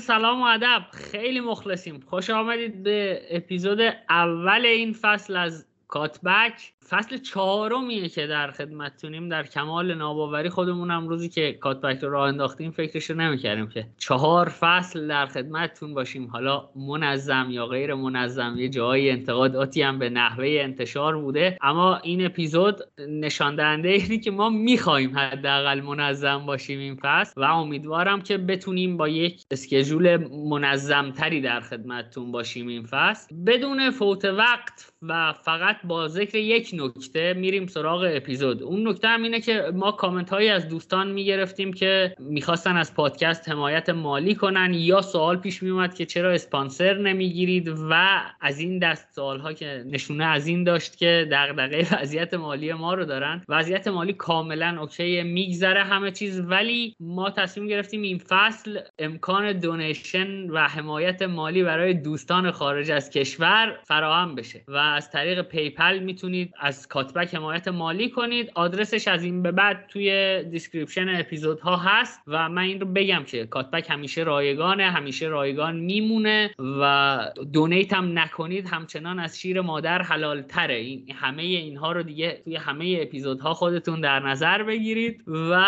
[0.00, 0.82] سلام و ادب.
[0.92, 2.00] خیلی مخلصیم.
[2.06, 6.72] خوش آمدید به اپیزود اول این فصل از کاتبک.
[6.90, 12.28] فصل چهارمیه که در خدمتتونیم در کمال ناباوری خودمون هم روزی که کاتبک رو راه
[12.28, 16.26] انداختیم فکرش رو نمی‌کردیم که چهار فصل در خدمتتون باشیم.
[16.26, 21.58] حالا منظم یا غیر منظم یه جایی انتقاداتی هم به نحوه انتشار بوده.
[21.62, 27.44] اما این اپیزود نشان دهنده اینه که ما می‌خوایم حداقل منظم باشیم این فصل و
[27.44, 30.16] امیدوارم که بتونیم با یک اسکجول
[30.50, 33.34] منظمتری در خدمتتون باشیم این فصل.
[33.46, 38.62] بدون فوت وقت و فقط با ذکر یک نکته میریم سراغ اپیزود.
[38.62, 43.48] اون نکته هم اینه که ما کامنت هایی از دوستان می‌گرفتیم که می‌خواستن از پادکست
[43.48, 49.14] حمایت مالی کنن یا سوال پیش میومد که چرا اسپانسر نمی‌گیرید و از این دست
[49.14, 53.44] سوال ها که نشونه از این داشت که دغدغه وضعیت مالی ما رو دارن.
[53.48, 60.50] وضعیت مالی کاملا okay میگذره همه چیز ولی ما تصمیم گرفتیم این فصل امکان donation
[60.50, 66.54] و حمایت مالی برای دوستان خارج از کشور فراهم بشه و از طریق PayPal می‌تونید
[66.60, 68.50] از کاتبک حمایت مالی کنید.
[68.54, 73.46] آدرسش از این به بعد توی description اپیزودها هست و من این رو بگم که
[73.46, 77.18] کاتبک همیشه رایگانه همیشه رایگان میمونه و
[77.52, 82.56] donate هم نکنید همچنان از شیر مادر حلال تره این همه اینها رو دیگه توی
[82.56, 85.64] همه اپیزودها خودتون در نظر بگیرید و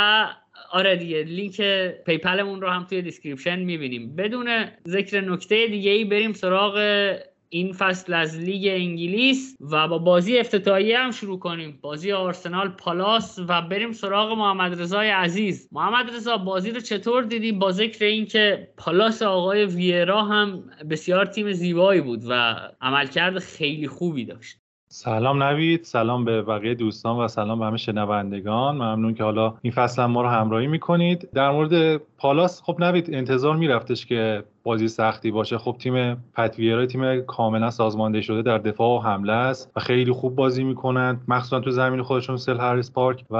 [0.72, 1.61] آره دیگه لینک
[2.06, 4.17] PayPalمون رو هم توی description می‌بینیم.
[4.17, 6.78] بدون ذکر نکته دیگه ای بریم سراغ
[7.55, 11.79] این فصل از لیگ انگلیس و با بازی افتتاحیه هم شروع کنیم.
[11.83, 15.68] بازی آرسنال پالاس و بریم سراغ محمد رضای عزیز.
[15.73, 21.52] محمد رضا بازی رو چطور دیدی؟ با ذکر اینکه پالاس آقای ویرا هم بسیار تیم
[21.52, 24.61] زیبایی بود و عملکرد خیلی خوبی داشت.
[24.95, 28.75] سلام نوید سلام به بقیه دوستان و سلام به همه شنوندگان.
[28.75, 31.29] ممنون که حالا این فصل ما رو همراهی می‌کنید.
[31.35, 35.58] در مورد پالاس خب نوید انتظار میرفتش که بازی سختی باشه.
[35.58, 40.35] خب تیم پتویرا تیم کاملا سازمانده شده در دفاع و حمله است و خیلی خوب
[40.35, 41.20] بازی می‌کنند.
[41.29, 43.36] مخصوصا تو زمین خودشون سل هریس پارک و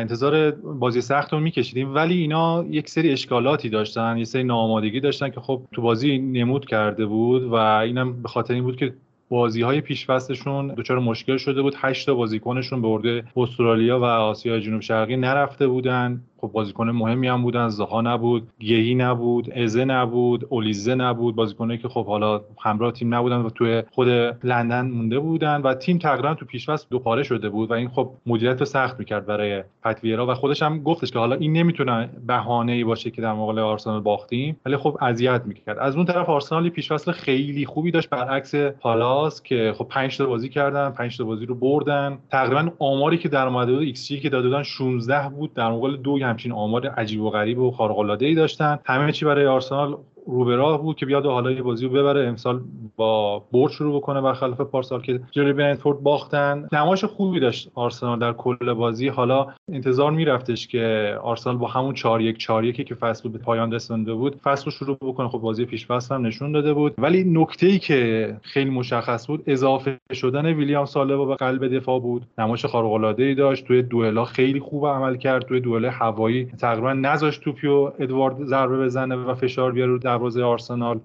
[0.00, 1.94] انتظار بازی سخت رو میکشیدیم.
[1.94, 6.66] ولی اینا یک سری اشکالاتی داشتن یه سری ناآمادگی داشتن که خب تو بازی نمود
[6.66, 8.94] کرده بود و اینم به خاطر این بود که
[9.34, 11.74] بازی های پیش‌فصلشون دچار مشکل شده بود.
[11.78, 16.20] 8 تا بازیکنشون به اردوی استرالیا و آسیا جنوب شرقی نرفته بودن.
[16.44, 21.88] خب بازیکن مهمی هم بودن زها نبود گهی نبود ازه نبود اولیزه نبود بازیکنایی که
[21.88, 24.08] خب حالا همراه تیم نبودن و توی خود
[24.44, 28.10] لندن مونده بودن و تیم تقریبا تو پیشفصل دو پاره شده بود و این خب
[28.26, 32.72] مدیریت رو سخت می‌کرد برای پتویرا و خودش هم گفتش که حالا این نمی‌تونه بهانه
[32.72, 35.78] ای باشه که در مقابل آرسنال باختیم ولی خب اذیت می‌کرد.
[35.78, 40.48] از اون طرف آرسنال پیشفصل خیلی خوبی داشت برعکس پالاس که خب 5 تا بازی
[40.48, 42.18] کردن 5 تا بازی رو بردن.
[42.30, 46.18] تقریبا آماری که در اومده بود ایکس که داده بودن 16 بود در مقابل دو
[46.34, 48.78] همچین آمار عجیب و غریب و خارق العاده ای داشتن.
[48.84, 49.96] همه چی برای آرسنال
[50.26, 52.28] رو راه بود که بیاد حالا یه بازی رو ببره.
[52.28, 52.60] امسال
[52.96, 56.68] با برد شروع بکنه برخلاف پارسال که جلوی برنتفورد باختن.
[56.72, 59.08] نمایش خوبی داشت آرسنال در کل بازی.
[59.08, 63.72] حالا انتظار میرفتش که آرسنال با همون 4 1 4 1 که فصل به پایان
[63.72, 65.28] رسونده بود فصل رو شروع بکنه.
[65.28, 66.94] خب بازی پیش فصل هم نشون داده بود.
[66.98, 72.26] ولی نکته ای که خیلی مشخص بود اضافه شدن ویلیام سالبا به قلب دفاع بود.
[72.38, 73.66] نمایش خارق العاده ای داشت.
[73.66, 75.42] توی دوئلا خیلی خوب عمل کرد.
[75.42, 81.00] توی دوئل هوایی تقریبا نذاشت توپیو ادوارد ضربه بزنه و فشار بیاره دروازه آرسنال.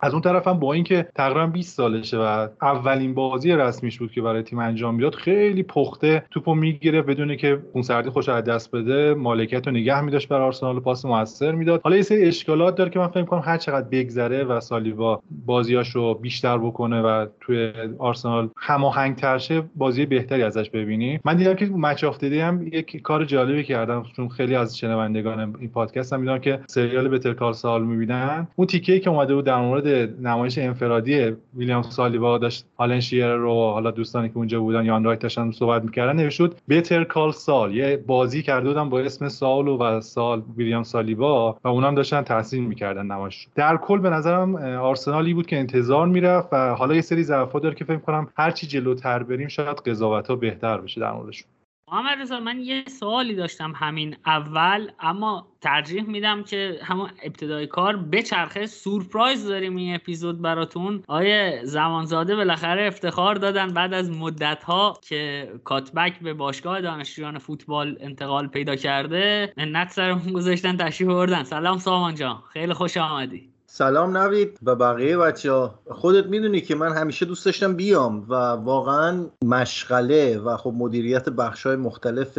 [0.00, 4.22] از اون طرف هم با اینکه تقریبا 20 سالشه و اولین بازی رسمیش بود که
[4.22, 8.76] برای تیم انجام می‌داد خیلی پخته توپو می‌گیره بدون که اون سردی خوش از دست
[8.76, 9.14] بده.
[9.14, 11.80] مالکیت رو نگه میداشت برای آرسنال پاس موثر می‌داد.
[11.84, 16.14] حالا یه سری اشکالات داره که من فکر کنم هر چقدر بگذره و سالیبا بازیاشو
[16.14, 21.20] بیشتر بکنه و توی آرسنال هماهنگ ترشه بازی بهتری ازش ببینی.
[21.24, 25.70] من دیدم که مچ اف هم یک کار جالبی کردم چون خیلی از شنوندگان این
[25.70, 28.48] پادکست هم می‌دونم که سریال بتر کال سال می‌بینن.
[28.56, 29.87] اون تیکه که اومده بود در مورد
[30.20, 32.66] نمایش انفرادی ویلیام سالیبا داشت.
[32.76, 37.04] آلن شیر رو حالا دوستانی که اونجا بودن یا رایت داشتن صحبت می‌کردن نوشت بتر
[37.04, 37.74] کال سال.
[37.74, 42.64] یه بازی کرده بودن با اسم سالو و سال ویلیام سالیبا و اونم داشتن تحسین
[42.64, 43.48] می‌کردن نمایش.
[43.54, 47.74] در کل به نظرم آرسنالی بود که انتظار می‌رفت و حالا یه سری ضعفات داره
[47.74, 51.48] که فکر کنم هرچی جلوتر بریم شاید قضاوت ها بهتر بشه در موردشون.
[51.92, 57.96] محمد رضا من یه سوالی داشتم همین اول اما ترجیح میدم که همون ابتدای کار
[57.96, 61.02] بچرخه سورپرایز داریم این اپیزود براتون.
[61.06, 67.96] آیه زمانزاده بالاخره افتخار دادن بعد از مدت ها که کاتبک به باشگاه دانشجویان فوتبال
[68.00, 73.57] انتقال پیدا کرده منت سرمون گذاشتن تشریف بردن سلام سامان جان خیلی خوش آمدی.
[73.70, 78.34] سلام نوید و بقیه بچه ها خودت می‌دونی که من همیشه دوست داشتم بیام و
[78.34, 82.38] واقعا مشغله و خب مدیریت بخش های مختلف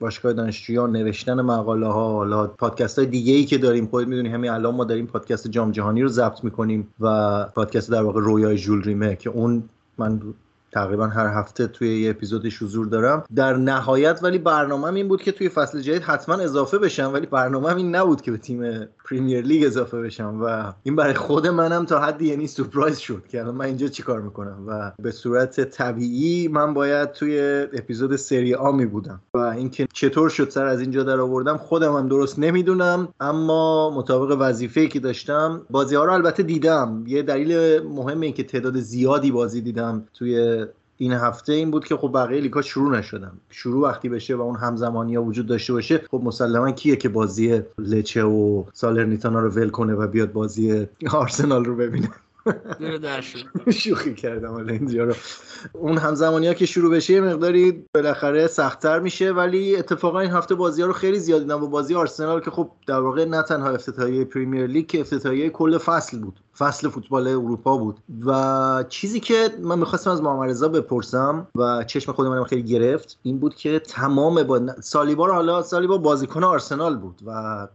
[0.00, 3.86] باشگاه دانشجویان نوشتن مقاله ها حالا پادکست های دیگه ای که داریم.
[3.86, 8.02] خودت می‌دونی همین الان ما داریم پادکست جام جهانی رو ضبط می‌کنیم و پادکست در
[8.02, 9.68] واقع رویای ژول ریمه که اون
[9.98, 10.20] من
[10.72, 13.24] تقریبا هر هفته توی یه اپیزودش حضور دارم.
[13.34, 17.76] در نهایت ولی برنامه این بود که توی فصل جدید حتما اضافه بشم ولی برنامه
[17.76, 22.00] این نبود که به تیم پریمیر لیگ اضافه بشم و این برای خود منم تا
[22.00, 26.74] حدی یعنی سورپرایز شد که الان من اینجا چیکار می‌کنم؟ و به صورت طبیعی من
[26.74, 31.20] باید توی اپیزود سری آ می بودم و اینکه چطور شد سر از اینجا در
[31.20, 37.04] آوردم خودم هم درست نمی‌دونم اما مطابق وظیفه که داشتم بازی ها رو البته دیدم.
[37.06, 40.66] یه دلیل مهم این که تعداد زیادی بازی دیدم توی
[40.98, 43.32] این هفته این بود که خب بقیه لیگا شروع نشدن.
[43.50, 47.62] شروع وقتی بشه و اون همزمانی ها وجود داشته باشه خب مسلما کیه که بازی
[47.78, 52.10] لچه و سالرنیتانا رو ول کنه و بیاد بازی آرسنال رو ببینه؟
[53.70, 54.14] شوخی.
[54.14, 55.14] کردم حالا اینجا رو.
[55.72, 60.54] اون همزمانی ها که شروع بشه یه مقداری بالاخره سختتر میشه ولی اتفاقا این هفته
[60.54, 63.70] بازی ها رو خیلی زیاد دیدم و بازی آرسنال که خب در واقع نه تنها
[63.70, 66.40] افتتاحیه پریمیر لیگ که افتتاحیه کل فصل بود.
[66.58, 67.96] فصل فوتبال اروپا بود.
[68.26, 73.38] و چیزی که من می‌خواستم از محمد بپرسم و چشم خود منم خیلی گرفت این
[73.38, 77.32] بود که تمام با سالیبا رو حالا سالیبا بازیکن آرسنال بود و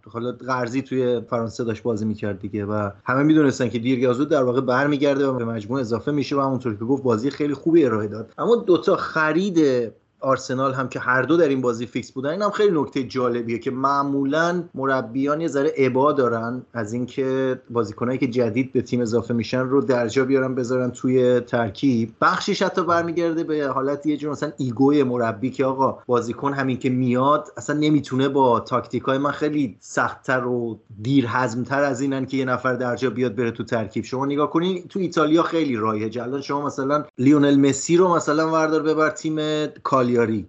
[0.09, 4.61] حالا قرضی توی فرانسه داشت بازی می‌کرد دیگه و همه می‌دونستن که دیرگازو در واقع
[4.61, 8.33] برمیگرده و به مجموعه اضافه میشه و همونطور که گفت بازی خیلی خوبی ارائه داد.
[8.37, 9.91] اما دوتا خرید
[10.21, 13.59] آرسنال هم که هر دو در این بازی fix بودن این هم خیلی نکته جالبیه
[13.59, 19.33] که معمولا مربیان یه ذره ابا دارن از اینکه بازیکنایی که جدید به تیم اضافه
[19.33, 22.13] میشن رو درجا بیارن بذارن توی ترکیب.
[22.21, 26.79] بخشیش حتی برمیگرده به حالت یه جور مثلا ego ی مربی که آقا بازیکن همین
[26.79, 32.25] که میاد اصلا نمی‌تونه با تاکتیک های من خیلی سختتر و دیر هضمتر از اینن
[32.25, 34.03] که یه نفر درجا بیاد بره تو ترکیب.
[34.03, 36.23] شما نگاه کنین تو ایتالیا خیلی رایجه.
[36.23, 40.47] الان شما مثلا لیونل مسی رو مثلا وردار ببر تیم کالی کالیاری.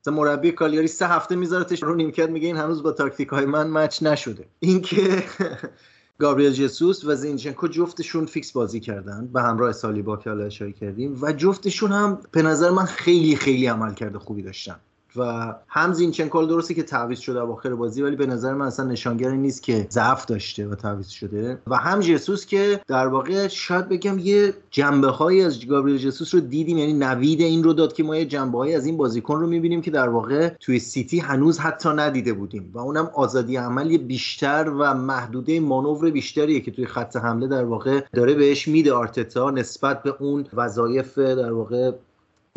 [0.00, 3.70] مثلا مربی کالیاری سه هفته میذارتش رو نیمکت میگه این هنوز با تاکتیک های من
[3.70, 4.44] match نشده.
[4.60, 5.24] اینکه
[6.20, 9.26] گابریل جسوس و زینچنکو جفتشون fix بازی کردن.
[9.26, 11.18] به همراه سالیبا که حالا کردیم.
[11.22, 14.76] و جفتشون هم به نظر من خیلی خیلی عملکرد خوبی داشتن.
[15.16, 19.36] و هم زینچنکو درسته که تعویض شده اواخر بازی ولی به نظر من اصلا نشانگری
[19.36, 21.58] نیست که ضعف داشته و تعویض شده.
[21.66, 26.40] و هم جسوس که در واقع شاید بگم یه جنبه هایی از گابریل جسوس رو
[26.40, 29.46] دیدیم یعنی نوید این رو داد که ما یه جنبه هایی از این بازیکن رو
[29.46, 32.70] می‌بینیم که در واقع توی سیتی هنوز حتی ندیده بودیم.
[32.74, 38.00] و اونم آزادی عملی بیشتر و محدوده مانور بیشتریه که توی خط حمله در واقع
[38.12, 41.92] داره بهش میده آرتتا نسبت به اون وظایف در واقع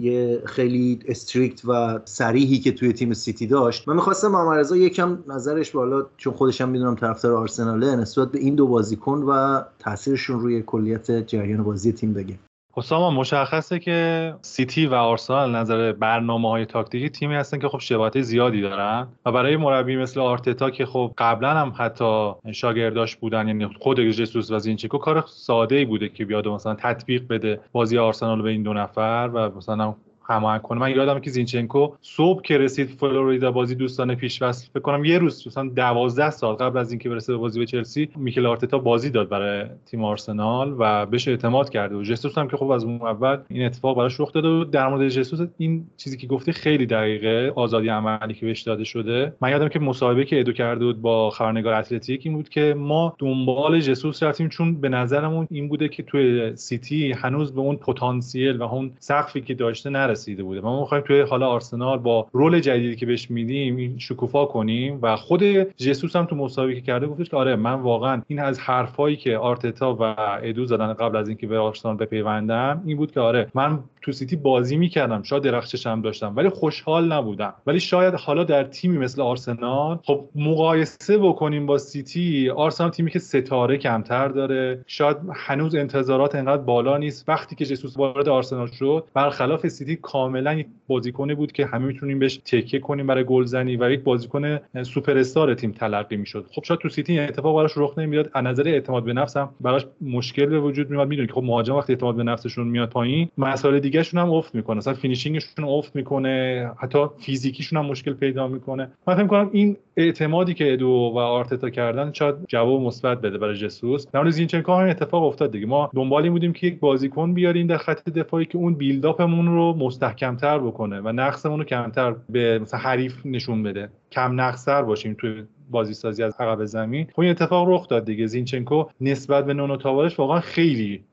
[0.01, 3.87] یه خیلی strict و صریحی که توی تیم سیتی داشت.
[3.87, 8.67] من می‌خواستم محمد یکم نظرش بالا چون خودشم می‌دونم طرفدار آرسناله نسبت به این دو
[8.67, 12.39] بازیکن و تاثیرشون روی کلیت جریان بازی تیم بگه.
[12.77, 17.79] حسام مشخصه که سیتی و آرسنال از نظر برنامه های تاکتیکی تیمی هستن که خب
[17.79, 23.47] شباهت زیادی دارن و برای مربی مثل آرتتا که خب قبلا هم حتی شاگرداش بودن
[23.47, 27.97] یعنی خود جسوس و زینچنکو کار ساده ای بوده که بیاد مثلا تطبیق بده بازی
[27.97, 29.95] آرسنال به این دو نفر و مثلا
[30.29, 30.79] هماهنگ کنه.
[30.79, 35.17] من یادم که زینچنکو صبح که رسید فلوریدا بازی دوستانه پیش وصل فکر کنم یه
[35.17, 39.09] روز مثلا 12 سال قبل از اینکه برسه به بازی به چلسی میکل آرتتا بازی
[39.09, 43.01] داد برای تیم آرسنال و بهش اعتماد کرده و جسوس هم که خب از اون
[43.01, 46.85] اول این اتفاق براش رخ داده و در مورد جسوس این چیزی که گفته خیلی
[46.85, 49.33] دقیقه آزادی عملی که بهش داده شده.
[49.41, 53.15] من یادم که مصاحبه که ادو کرده بود با خبرنگار اتلتیک این بود که ما
[53.19, 58.57] دنبال جسوس رفتیم چون به نظرمون این بوده که توی سیتی هنوز به اون پتانسیل
[58.57, 60.16] و اون سقفی که داشته نرسیده.
[60.17, 60.61] رسیده بوده.
[60.61, 65.15] ما می‌خوایم توی حالا آرسنال با رول جدیدی که بهش میدیم این شکوفا کنیم و
[65.15, 65.43] خود
[65.77, 69.37] جسوس هم تو مصاحبه که کرده گفتش که آره من واقعا این از حرفایی که
[69.37, 73.79] آرتتا و ادو زدن قبل از اینکه به آرسنال بپیوندم این بود که آره من
[74.01, 77.53] تو سیتی بازی می‌کردم شاید درخشش هم داشتم ولی خوشحال نبودم.
[77.67, 83.19] ولی شاید حالا در تیمی مثل آرسنال خب مقایسه بکنیم با سیتی آرسنال تیمی که
[83.19, 84.83] ستاره کمتر داره.
[84.87, 87.29] شاید هنوز انتظارات انقدر بالا نیست.
[87.29, 92.19] وقتی که جسوس وارد آرسنال شد برخلاف سیتی کاملا یک بازیکنی بود که همه می‌تونیم
[92.19, 96.45] بهش تکیه کنیم برای گلزنی و یک بازیکن سوپر استار تیم تلقی می‌شد.
[96.51, 99.85] خب شاید تو سیتی اتفاق براش رخ نمیاد از نظر اعتماد به نفس هم براش
[100.01, 103.79] مشکل به وجود میاد می‌دونید که خب مهاجم وقتی اعتماد به نفسشون میاد پایین مسائل
[103.79, 104.77] دیگهشون هم افت می‌کنه.
[104.77, 108.89] مثلا finishingشون افت می‌کنه حتی فیزیکیشون هم مشکل پیدا می‌کنه.
[109.07, 113.55] من فکر کنم این اعتمادی که ادو و آرتتا کردن شاید جواب مثبت بده برای
[113.55, 114.07] جسوس.
[114.11, 115.65] در مورد زینچنکو هم اتفاق افتاد دیگه.
[115.65, 119.73] ما دنبال این بودیم که یک بازیکن بیاریم در خط دفاعی که اون بیلداپمون رو
[119.97, 123.89] مستحکمتر بکنه و نقصمون رو کمتر به مثلا حریف نشون بده.
[124.11, 127.07] کم نقصتر باشیم توی بازی سازی از عقب زمین.
[127.13, 128.27] خب این اتفاق رخ داد دیگه.
[128.27, 131.03] زینچنکو نسبت به نونو تاوارش واقعا خیلی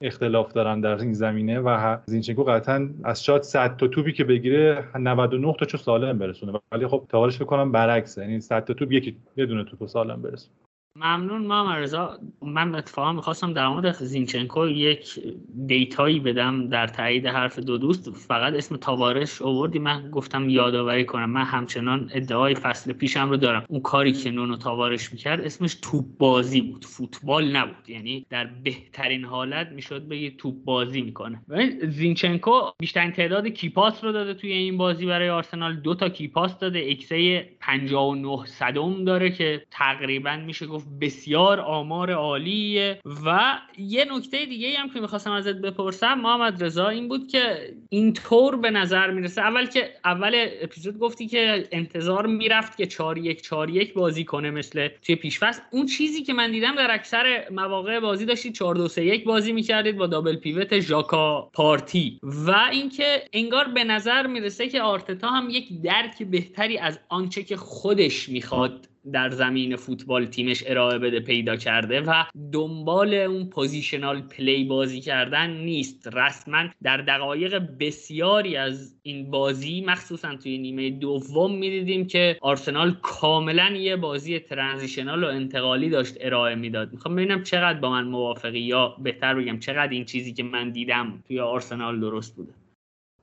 [0.00, 4.84] اختلاف دارن در این زمینه و زینچنکو قطعا از شاید 100 تا توپی که بگیره
[4.98, 6.60] 99 تا چو سالم برسونه.
[6.72, 8.22] ولی خب تاوارش فکر کنم برعکسه.
[8.22, 10.54] یعنی 100 تا توپ یکی بدون توپ سالم برسونه.
[10.96, 12.18] ممنون ما رضا.
[12.42, 15.20] من اتفاقا می‌خواستم در مورد زینچنکو یک
[15.66, 18.10] دیتایی بدم در تایید حرف دو دوست.
[18.10, 21.30] فقط اسم تاوارش اووردی من گفتم یادآوری کنم.
[21.30, 23.64] من همچنان ادعای فصل پیشم رو دارم.
[23.68, 26.84] اون کاری که نونو تاوارش می‌کرد اسمش توپ بازی بود.
[26.84, 27.88] فوتبال نبود.
[27.88, 31.42] یعنی در بهترین حالت می‌شد بگی توپ بازی می‌کنه.
[31.88, 35.76] زینچنکو بیشترین تعداد کیپاس رو داده توی این بازی برای آرسنال.
[35.76, 36.78] دو تا کیپاس داده.
[36.78, 43.00] ایکسه 59 صدم داره که تقریبا میشه گفت بسیار آمار عالیه.
[43.24, 48.56] و یه نکته دیگه هم که می‌خواستم ازت بپرسم محمد رضا این بود که اینطور
[48.56, 49.42] به نظر می‌رسه.
[49.42, 54.50] اول که اول اپیزود گفتی که انتظار می‌رفت که 4 1 4 1 بازی کنه
[54.50, 55.62] مثل توی پیشفصل.
[55.70, 59.52] اون چیزی که من دیدم در اکثر مواقع بازی داشتید 4 2 3 1 بازی
[59.52, 62.18] می‌کردید با دابل پیوت ژاکا پارتی.
[62.22, 67.56] و اینکه انگار به نظر می‌رسه که آرتتا هم یک درک بهتری از آنچه که
[67.56, 74.64] خودش می‌خواد در زمین فوتبال تیمش ارائه بده پیدا کرده و دنبال اون positional play
[74.64, 76.08] بازی کردن نیست.
[76.12, 83.70] رسما در دقایق بسیاری از این بازی مخصوصا توی نیمه دوم می‌دیدیم که آرسنال کاملا
[83.70, 86.92] یه بازی transitional و انتقالی داشت ارائه می‌داد.
[86.92, 91.22] می‌خوام ببینم چقدر با من موافقی یا بهتر بگم چقدر این چیزی که من دیدم
[91.26, 92.52] توی آرسنال درست بوده.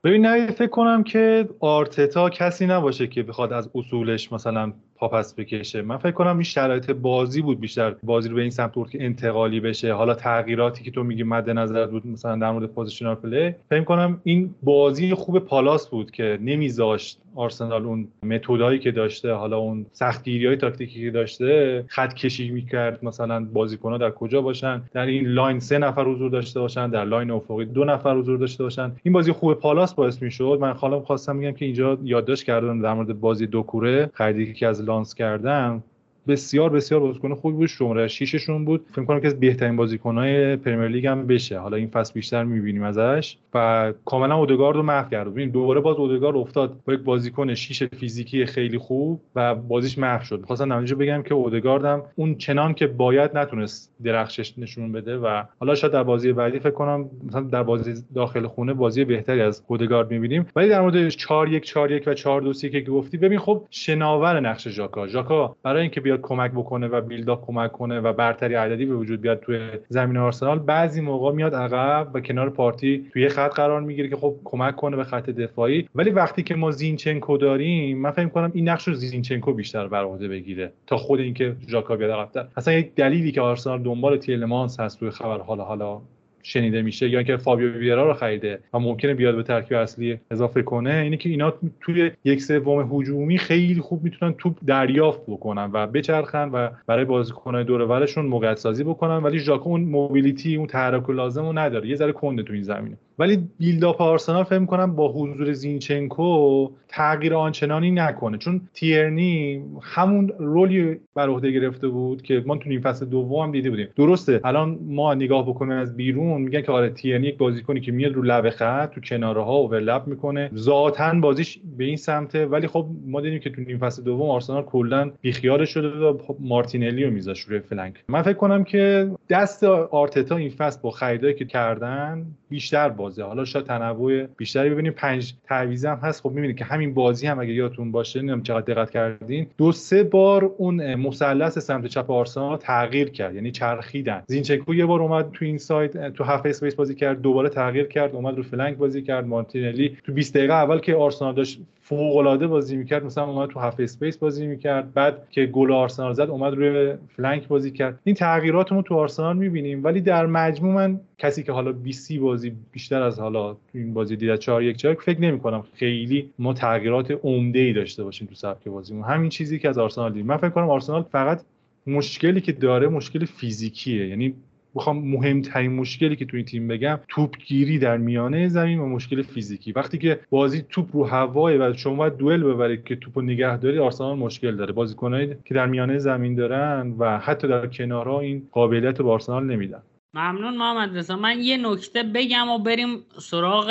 [0.04, 4.72] ببین نه فکر کنم که آرتتا کسی نباشه که بخواد از اصولش مثلا
[5.08, 5.82] پا پس بکشه.
[5.82, 7.94] من فکر کنم این شرایط بازی بود بیشتر.
[8.02, 9.92] بازی رو به این سمت برد که انتقالی بشه.
[9.92, 13.54] حالا تغییراتی که تو میگی مد نظر بود مثلا در مورد positional play.
[13.70, 19.58] فکر کنم این بازی خوب پالاس بود که نمیذاشت آرسنال اون متدایی که داشته حالا
[19.58, 23.04] اون سختگیری های تاکتیکی که داشته خط کشی می‌کرد.
[23.04, 27.30] مثلا بازیکن‌ها در کجا باشن؟ در این line سه نفر حضور داشته باشن در line
[27.30, 28.92] افقی دو نفر حضور داشته باشن.
[29.02, 30.58] این بازی خوب پالاس باعث می‌شد.
[30.60, 34.84] من حالا خواستم میگم که اینجا یادداشت کردم در مورد بازی دوکوره خریدی که از
[34.94, 35.82] لانس کردن
[36.28, 37.66] بسیار بسیار بازیکن خوبی بود.
[37.66, 38.86] شماره 6 شون بود.
[38.92, 41.58] فکر کنم که از بهترین بازیکن‌های پرمیر لیگ هم بشه.
[41.58, 43.36] حالا این فصل بیشتر می‌بینیم ازش.
[43.54, 45.30] و کاملا اودگارد رو محو کرد.
[45.30, 46.76] ببین دوباره باز اودگارد افتاد.
[46.86, 50.42] با یک بازیکن 6 فیزیکی خیلی خوب و بازیش محو شد.
[50.42, 55.42] خواستم نمیشه بگم که اودگارد هم اون چنان که باید نتونست درخشش نشون بده و
[55.60, 59.64] حالا شاید در بازی بعدی فکر کنم مثلا در بازی داخل خونه بازی بهتری از
[59.66, 60.46] اودگارد می‌بینیم.
[60.56, 63.64] ولی در مورد 4 1 4 1 و 4 2 3 که گفتی ببین خب
[63.70, 65.06] شناور نقش ژاکا.
[65.06, 69.20] ژاکا برای اینکه بیاد کمک بکنه و بیلداپ کمک کنه و برتری عددی به وجود
[69.20, 74.08] بیاد توی زمین آرسنال بعضی موقع میاد عقب و کنار پارتی توی خط قرار می‌گیره
[74.08, 75.88] که خب کمک کنه به خط دفاعی.
[75.94, 80.04] ولی وقتی که ما زینچنکو داریم من فکر کنم این نقش رو زینچنکو بیشتر بر
[80.04, 82.46] عهده بگیره تا خود اینکه ژاکا بیاد عقب‌تر.
[82.56, 86.00] اصلا یک دلیلی که آرسنال دنبال تیلمانس هست توی خبر حالا حالا
[86.44, 90.62] شنیده میشه یا اینکه فابیو ویرا رو خریده و ممکنه بیاد به ترکیب اصلی اضافه
[90.62, 95.86] کنه اینه که اینا توی یک سوم هجومی خیلی خوب می‌تونن توپ دریافت بکنن و
[95.86, 101.10] بچرخن و برای بازیکن‌های دور ورشون موقعیت سازی بکنن ولی ژاکو اون موبیلیتی اون تحرک
[101.10, 101.88] لازم رو نداره.
[101.88, 102.96] یه ذره کنده تو این زمینه.
[103.18, 108.38] ولی بیلداپ آرسنال فکر کنم با حضور زینچنکو تغییر آنچنانی نکنه.
[108.38, 113.40] چون تیرنی همون role ی بر عهده گرفته بود که ما تو نیم فصل دوم
[113.40, 113.88] هم دیده بودیم.
[113.96, 118.12] درسته الان ما نگاه بکنیم از بیرون میگن که آره تیرنی یک بازیکنی که میاد
[118.12, 120.50] رو لبه خط تو کناره ها overlap می‌کنه.
[120.54, 124.62] ذاتا بازیش به این سمته ولی خب ما دیدیم که تو نیم فصل دوم آرسنال
[124.62, 127.94] کلا بیخیال شده و خب مارتینلی رو میذاش روی flank.
[128.08, 133.44] من فکر کنم که دست آرتتا این فصل با خریدایی که کردن بیشتر بازه حالا
[133.44, 134.92] شاید تنوع بیشتری ببینیم.
[134.92, 136.22] پنج تعویض هم هست.
[136.22, 140.02] خب می‌بینید که همین بازی هم اگه یادتون باشه نمی‌دونم چقدر دقت کردین دو سه
[140.02, 143.34] بار اون مثلث سمت چپ آرسنال تغییر کرد.
[143.34, 144.22] یعنی چرخیدن.
[144.26, 148.14] زینچنکو یه بار اومد تو این side تو half space بازی کرد دوباره تغییر کرد
[148.14, 149.26] اومد رو flank بازی کرد.
[149.26, 153.04] مارتینلی تو 20 دقیقه اول که آرسنال داشت فوق العاده بازی می‌کرد.
[153.04, 154.94] مثلا اومد تو half space بازی می‌کرد.
[154.94, 158.00] بعد که گل آرسنال زد اومد روی flank بازی کرد.
[158.04, 159.84] این تغییراتمون تو آرسنال می‌بینیم.
[159.84, 164.16] ولی در مجموع من کسی که حالا 20 بازی بیشتر از حالا تو این بازی
[164.16, 168.34] دیده 4 1 4 فکر نمی کنم خیلی ما تغییرات عمده ای داشته باشیم تو
[168.34, 169.04] سبک بازیمون.
[169.04, 170.26] همین چیزی که از آرسنال دیدیم.
[170.26, 171.40] من فکر کنم آرسنال فقط
[171.86, 174.08] مشکلی که داره مشکل فیزیکیه.
[174.08, 174.34] یعنی
[174.74, 179.72] بخوام مهمترین مشکلی که تو این تیم بگم توپگیری در میانه زمین و مشکل فیزیکی.
[179.72, 183.78] وقتی که بازی توپ رو هوای و شما باید دوئل ببرید که توپو نگه داری
[183.78, 184.72] آرسنال مشکل داره.
[184.72, 189.82] بازیکنایی که در میانه زمین دارن و حتی در کنارها این قابلیت به آرسنال نمیدن.
[190.14, 191.16] ممنون محمد رضا.
[191.16, 193.70] من یه نکته بگم و بریم سراغ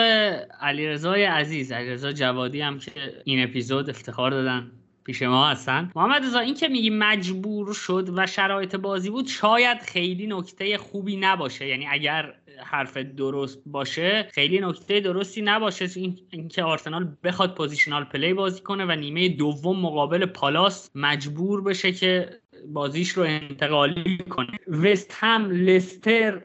[0.61, 1.71] علیرضای عزیز.
[1.71, 2.91] علیرضا جوادی هم که
[3.23, 4.71] این اپیزود افتخار دادن.
[5.05, 5.91] پیش ما هستن.
[5.95, 11.17] محمد رضا این که میگی مجبور شد و شرایط بازی بود شاید خیلی نکته خوبی
[11.17, 11.67] نباشه.
[11.67, 12.33] یعنی اگر
[12.65, 15.89] حرف درست باشه خیلی نکته درستی نباشه.
[15.95, 21.91] این اینکه آرسنال بخواد positional play بازی کنه و نیمه دوم مقابل پالاس مجبور بشه
[21.91, 22.29] که
[22.67, 24.59] بازیش رو انتقالی کنه.
[24.67, 26.41] وست هم لستر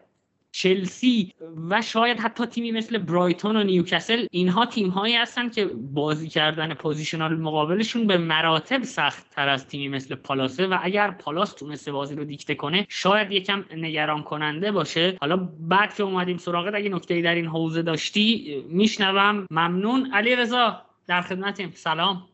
[0.53, 1.33] چلسی
[1.71, 6.75] و شاید حتی تیمی مثل برایتون و نیوکاسل اینها تیم هایی هستن که بازی کردن
[6.75, 12.15] پوزیشنال مقابلشون به مراتب سخت تر از تیمی مثل پالاسه و اگر پالاس تونسته بازی
[12.15, 15.17] رو دیکته کنه شاید یکم نگران کننده باشه.
[15.21, 19.47] حالا بعد که اومدیم سراغت اگه نکته در این حوزه داشتی میشنوم.
[19.51, 20.11] ممنون.
[20.13, 21.73] علی رضا در خدمتیم.
[21.75, 22.29] سلام.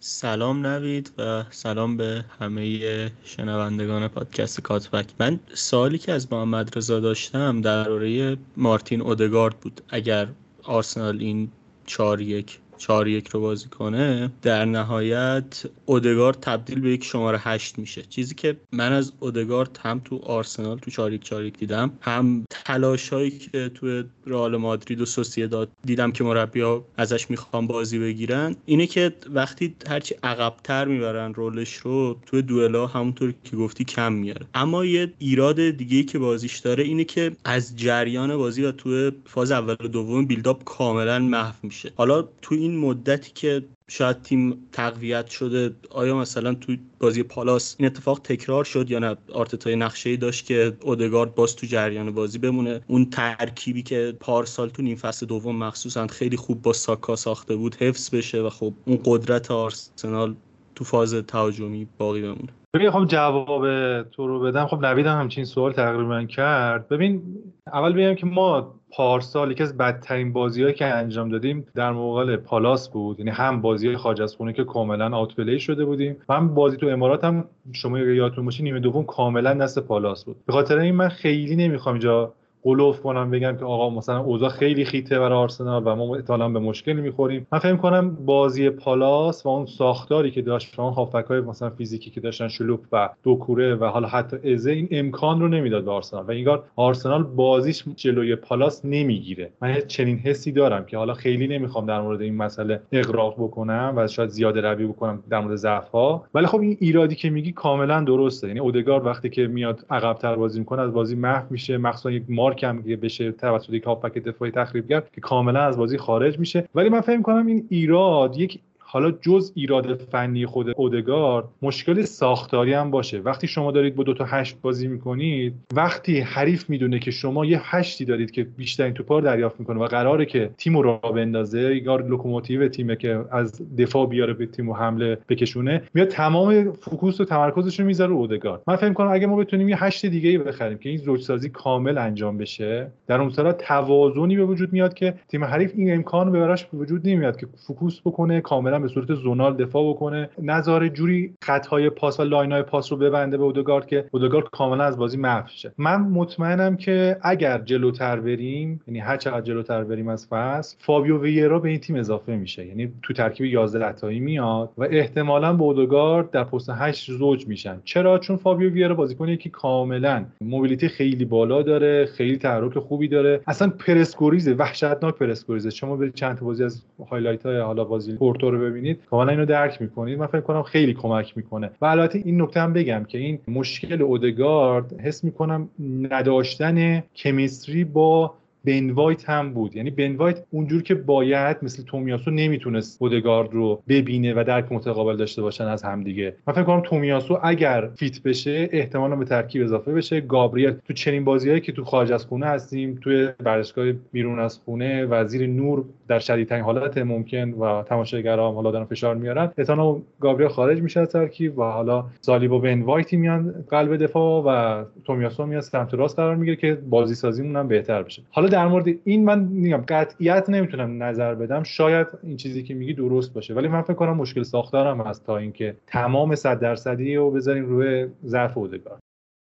[0.00, 5.06] سلام نوید و سلام به همه شنوندگان پادکست کاتبک.
[5.20, 9.80] من سوالی که از محمد رضا داشتم درباره مارتین اودگارد بود.
[9.88, 10.28] اگر
[10.62, 11.50] آرسنال این
[11.86, 17.78] 4 یک چهار یک رو بازی کنه در نهایت اودگار تبدیل به یک شماره هشت
[17.78, 18.02] میشه.
[18.02, 22.44] چیزی که من از اودگار هم تو آرسنال تو چهار یک چهار یک دیدم هم
[22.50, 25.06] تلاش هایی که تو رئال مادرید و
[25.50, 31.34] داد دیدم که مربی ها ازش می‌خوان بازی بگیرن اینه که وقتی هرچی عقبتر می‌برن
[31.34, 34.46] رولش رو تو دوئلا همونطور که گفتی کم میاره.
[34.54, 39.50] اما یه ایراد دیگه که بازیش داره اینه که از جریان بازی و تو فاز
[39.50, 41.92] اول و دوم بیلداپ کاملا محو میشه.
[41.96, 47.86] حالا تو این مدتی که شاید تیم تقویت شده آیا مثلا تو بازی پالاس این
[47.86, 52.38] اتفاق تکرار شد یا نه؟ آرتتای نقشه ای داشت که اودگارد باز تو جریان بازی
[52.38, 52.80] بمونه.
[52.86, 57.74] اون ترکیبی که پارسال تو نیم فصل دوم مخصوصا خیلی خوب با ساکا ساخته بود
[57.74, 60.34] حفظ بشه و خب اون قدرت آرسنال
[60.74, 62.48] تو فاز تهاجمی باقی بمونه.
[62.74, 63.62] ببین خب جواب
[64.02, 64.66] تو رو بدم.
[64.66, 66.88] خب نوید هم همچین سوال تقریبا کرد.
[66.88, 67.22] ببین
[67.66, 72.88] اول بگم که ما پارسال یکی از بدترین بازیهایی که انجام دادیم در مقابل پالاس
[72.88, 73.18] بود.
[73.18, 76.86] یعنی هم بازی خارج از خونه که کاملا آوت شده بودیم و هم بازی تو
[76.86, 80.36] امارات هم شما یادتون باشه نیمه دوم کاملا دست پالاس بود.
[80.46, 84.84] به خاطر این من خیلی نمی‌خوام اینجا قلوف کنم بگم که آقا مثلا اوضاع خیلی
[84.84, 87.46] خیته برای آرسنال و ما احتمالاً به مشکلی می‌خوریم.
[87.52, 92.10] من فکر کنم بازی پالاس و اون ساختاری که داشت اون هافک های مثلا فیزیکی
[92.10, 96.24] که داشتن شلوپ و دوکوره و حالا حتی ازه این امکان رو نمی‌داد به آرسنال
[96.24, 99.52] و اینگار آرسنال بازیش جلوی پالاس نمی‌گیره.
[99.62, 104.06] من چنین حسی دارم که حالا خیلی نمی‌خوام در مورد این مسئله اغراق بکنم و
[104.06, 108.00] شاید زیاده روی بکنم در مورد ضعف ها ولی خب این ایرادی که میگی کاملا
[108.00, 108.46] درسته.
[108.46, 111.78] یعنی اودگارد وقتی که میاد عقب‌تر بازی می‌کنه از بازی محو میشه.
[111.78, 116.38] مخصوصا یک مارک هم بشه توسط یک هافبک دفاعی تخریبگر که کاملا از بازی خارج
[116.38, 116.68] میشه.
[116.74, 122.72] ولی من فکر کنم این ایراد یک حالا جز ایراد فنی خود اودگار مشکل ساختاری
[122.72, 123.18] هم باشه.
[123.18, 127.60] وقتی شما دارید با دو تا هشت بازی می‌کنید وقتی حریف می‌دونه که شما یه
[127.64, 131.80] هشتی دارید که بیشترین توپا رو دریافت می‌کنه و قراره که تیم رو راه بندازه
[131.84, 137.20] یا لوکوموتیو تیمه که از دفاع بیاره به تیم و حمله بکشونه میاد تمام focus
[137.20, 138.62] و تمرکزش رو می‌ذاره اودگار.
[138.66, 141.48] من فکر کنم اگه ما بتونیم یه هشت دیگه ای بخریم که این زوج سازی
[141.48, 146.32] کامل انجام بشه در اون صورت توازنی به وجود میاد که تیم حریف این امکان
[146.32, 150.30] به وجود نمیاد که focus بکنه کاملا به صورت zonal دفاع بکنه.
[150.42, 154.84] نظار جوری خطهای پاس و line ای پاس رو ببنده به اودگارد که اودگارد کاملا
[154.84, 155.72] از بازی محو شه.
[155.78, 161.58] من مطمئنم که اگر جلوتر بریم یعنی هر چقدر جلوتر بریم از فصل فابیو ویرا
[161.58, 162.66] به این تیم اضافه میشه.
[162.66, 167.80] یعنی تو ترکیب 11 تایی میاد و احتمالا به اودگارد در پست 8 زوج میشن.
[167.84, 173.40] چرا؟ چون فابیو ویرا بازیکنی که کاملا mobility خیلی بالا داره خیلی تحرک خوبی داره.
[173.46, 178.50] اصلا پرس‌گریزه وحشتناک پرس‌گریزه شما برید چند تا بازی از highlight های حالا بازی پورتو
[178.50, 179.00] رو ببینید.
[179.10, 180.18] کاملا اینو درک می‌کنید.
[180.18, 181.70] من فکر کنم خیلی کمک می‌کنه.
[181.80, 185.68] و البته این نکته هم بگم که این مشکل اودگارد حس می‌کنم
[186.10, 189.76] نداشتن chemistry با بن وایت هم بود.
[189.76, 195.16] یعنی بن وایت اونجور که باید مثل تومیاسو نمی‌تونست اودگارد رو ببینه و درک متقابل
[195.16, 196.34] داشته باشن از همدیگه.
[196.46, 200.20] من فکر کنم تومیاسو اگر fit بشه احتمالا به ترکیب اضافه بشه.
[200.20, 205.04] گابریل تو چنین بازیهایی که تو خارج از خونه هستیم توی ورزشگاه بیرون از خونه
[205.04, 210.48] و زیر نور در شدیدترین حالت ممکن و تماشاگرها حالا دارن فشار میارن احتمالا گابریل
[210.48, 215.46] خارج میشه از ترکیب و حالا سالیبا و بن وایت میان قلب دفاع و تومیاسو
[215.46, 218.22] میاد سمت راست قرار می‌گیره که بازی سازیمون هم بهتر بشه.
[218.30, 221.62] حالا در مورد این من میگم قطعیت نمی‌تونم نظر بدم.
[221.62, 225.36] شاید این چیزی که میگی درست باشه ولی من فکر کنم مشکل ساختارم هست تا
[225.36, 228.98] اینکه تمام صد درصدی رو بذاریم روی ضعف اودگارد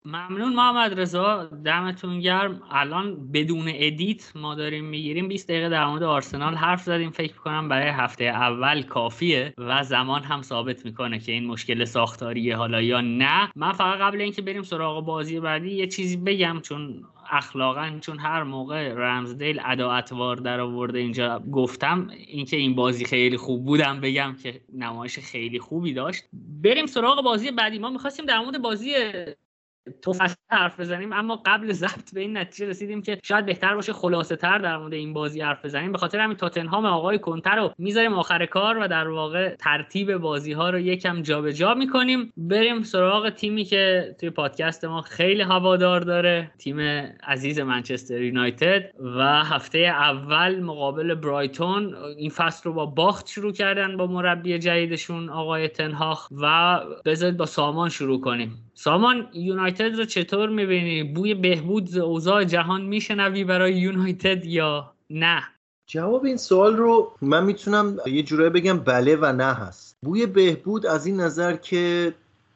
[0.05, 1.45] ممنون محمد رضا.
[1.65, 2.61] دمتون گرم.
[2.71, 5.27] الان بدون edit ما داریم می‌گیریم.
[5.27, 7.09] 20 دقیقه در مورد آرسنال حرف زدیم.
[7.09, 12.55] فکر کنم برای هفته اول کافیه و زمان هم ثابت می‌کنه که این مشکل ساختاریه
[12.55, 13.51] حالا یا نه.
[13.55, 18.43] من فقط قبل اینکه بریم سراغ بازی بعدی یه چیزی بگم چون اخلاقا چون هر
[18.43, 24.35] موقع رمزدیل ادا اتوار در آورده اینجا گفتم اینکه این بازی خیلی خوب بودم بگم
[24.43, 26.23] که نمایش خیلی خوبی داشت.
[26.63, 27.79] بریم سراغ بازی بعدی.
[27.79, 28.95] ما می‌خواستیم در مورد بازی
[30.01, 30.13] تو
[30.49, 34.57] حرف بزنیم اما قبل ضبط به این نتیجه رسیدیم که شاید بهتر باشه خلاصه تر
[34.57, 35.91] در مورد این بازی حرف بزنیم.
[35.91, 40.53] به خاطر همین تاتنهام آقای کنتر رو می‌ذاریم آخر کار و در واقع ترتیب بازی
[40.53, 42.33] ها رو یکم جابجا جا می‌کنیم.
[42.37, 46.79] بریم سراغ تیمی که توی پادکست ما خیلی هوادار داره تیم
[47.23, 48.91] عزیز منچستر یونایتد.
[49.17, 55.29] و هفته اول مقابل برایتون این فصل رو با باخت شروع کردن با مربی جدیدشون
[55.29, 56.27] آقای تنهاخ.
[56.31, 58.68] و بذارید با سامان شروع کنیم.
[58.81, 65.43] سامان یونایتد رو چطور می‌بینی؟ بوی بهبود اوضاع جهان میشنوی برای یونایتد یا نه؟
[65.87, 70.85] جواب این سوال رو من می‌تونم یه جورایی بگم بله و نه هست بوی بهبود
[70.85, 72.13] از این نظر که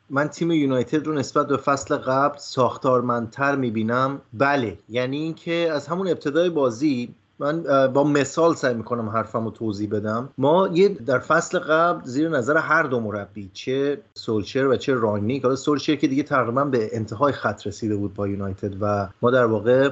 [0.10, 6.08] من تیم یونایتد رو نسبت به فصل قبل ساختارمندتر می‌بینم بله یعنی اینکه از همون
[6.08, 10.30] ابتدای بازی من با مثال سعی می‌کنم حرفم رو توضیح بدم.
[10.38, 15.44] ما یه در فصل قبل زیر نظر هر دو مربی چه سولچر و چه رانگنیک
[15.44, 19.46] حالا سولچر که دیگه تقریبا به انتهای خط رسیده بود با یونایتد و ما در
[19.46, 19.90] واقع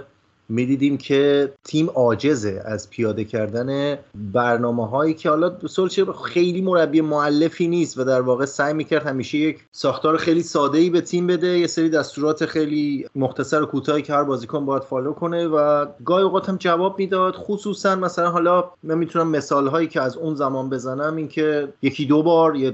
[0.51, 7.67] می‌دیدیم که تیم عاجزه از پیاده کردن برنامه هایی که حالا سولچر خیلی مربی مؤلفی
[7.67, 11.59] نیست و در واقع سعی می‌کرد همیشه یک ساختار خیلی ساده ای به تیم بده
[11.59, 16.23] یه سری دستورات خیلی مختصر و کوتاهی که هر بازیکن باید follow کنه و گاهی
[16.23, 17.35] اوقات هم جواب می‌داد.
[17.35, 22.23] خصوصا مثلا حالا من می‌تونم مثال هایی که از اون زمان بزنم اینکه یکی دو
[22.23, 22.73] بار یه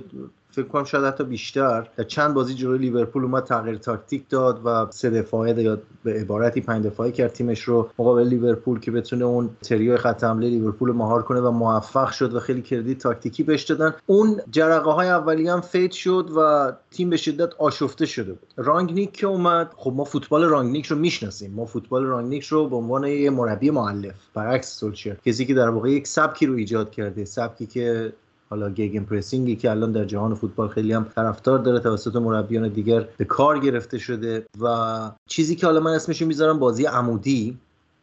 [0.57, 1.89] فکر کنم شاید حتی بیشتر.
[2.07, 6.85] چند بازی جلوی لیورپول اومد تغییر تاکتیک داد و سه دفاعه یا به عبارتی پنج
[6.85, 11.39] دفاعه کرد تیمش رو مقابل لیورپول که بتونه اون trio خط حمله لیورپول مهار کنه
[11.39, 13.93] و موفق شد و خیلی credit تاکتیکی بهش دادن.
[14.05, 18.53] اون جرقه های اولیه هم fade شد و تیم به شدت آشفته شده بود.
[18.55, 21.53] رانگنیک که اومد خب ما فوتبال رانگنیک رو می‌شناسیم.
[21.53, 25.15] ما فوتبال رانگنیک رو به عنوان یه مربی مؤلف برعکس سولشر.
[25.25, 27.25] کسی که در واقع یک سبکی رو ایجاد کرده.
[27.25, 28.13] سبکی که
[28.49, 33.07] حالا gegenpressing ی که الان در جهان فوتبال خیلی هم طرفدار داره توسط مربیان دیگر
[33.17, 37.57] به کار گرفته شده و چیزی که حالا من اسمش می‌ذارم بازی عمودی.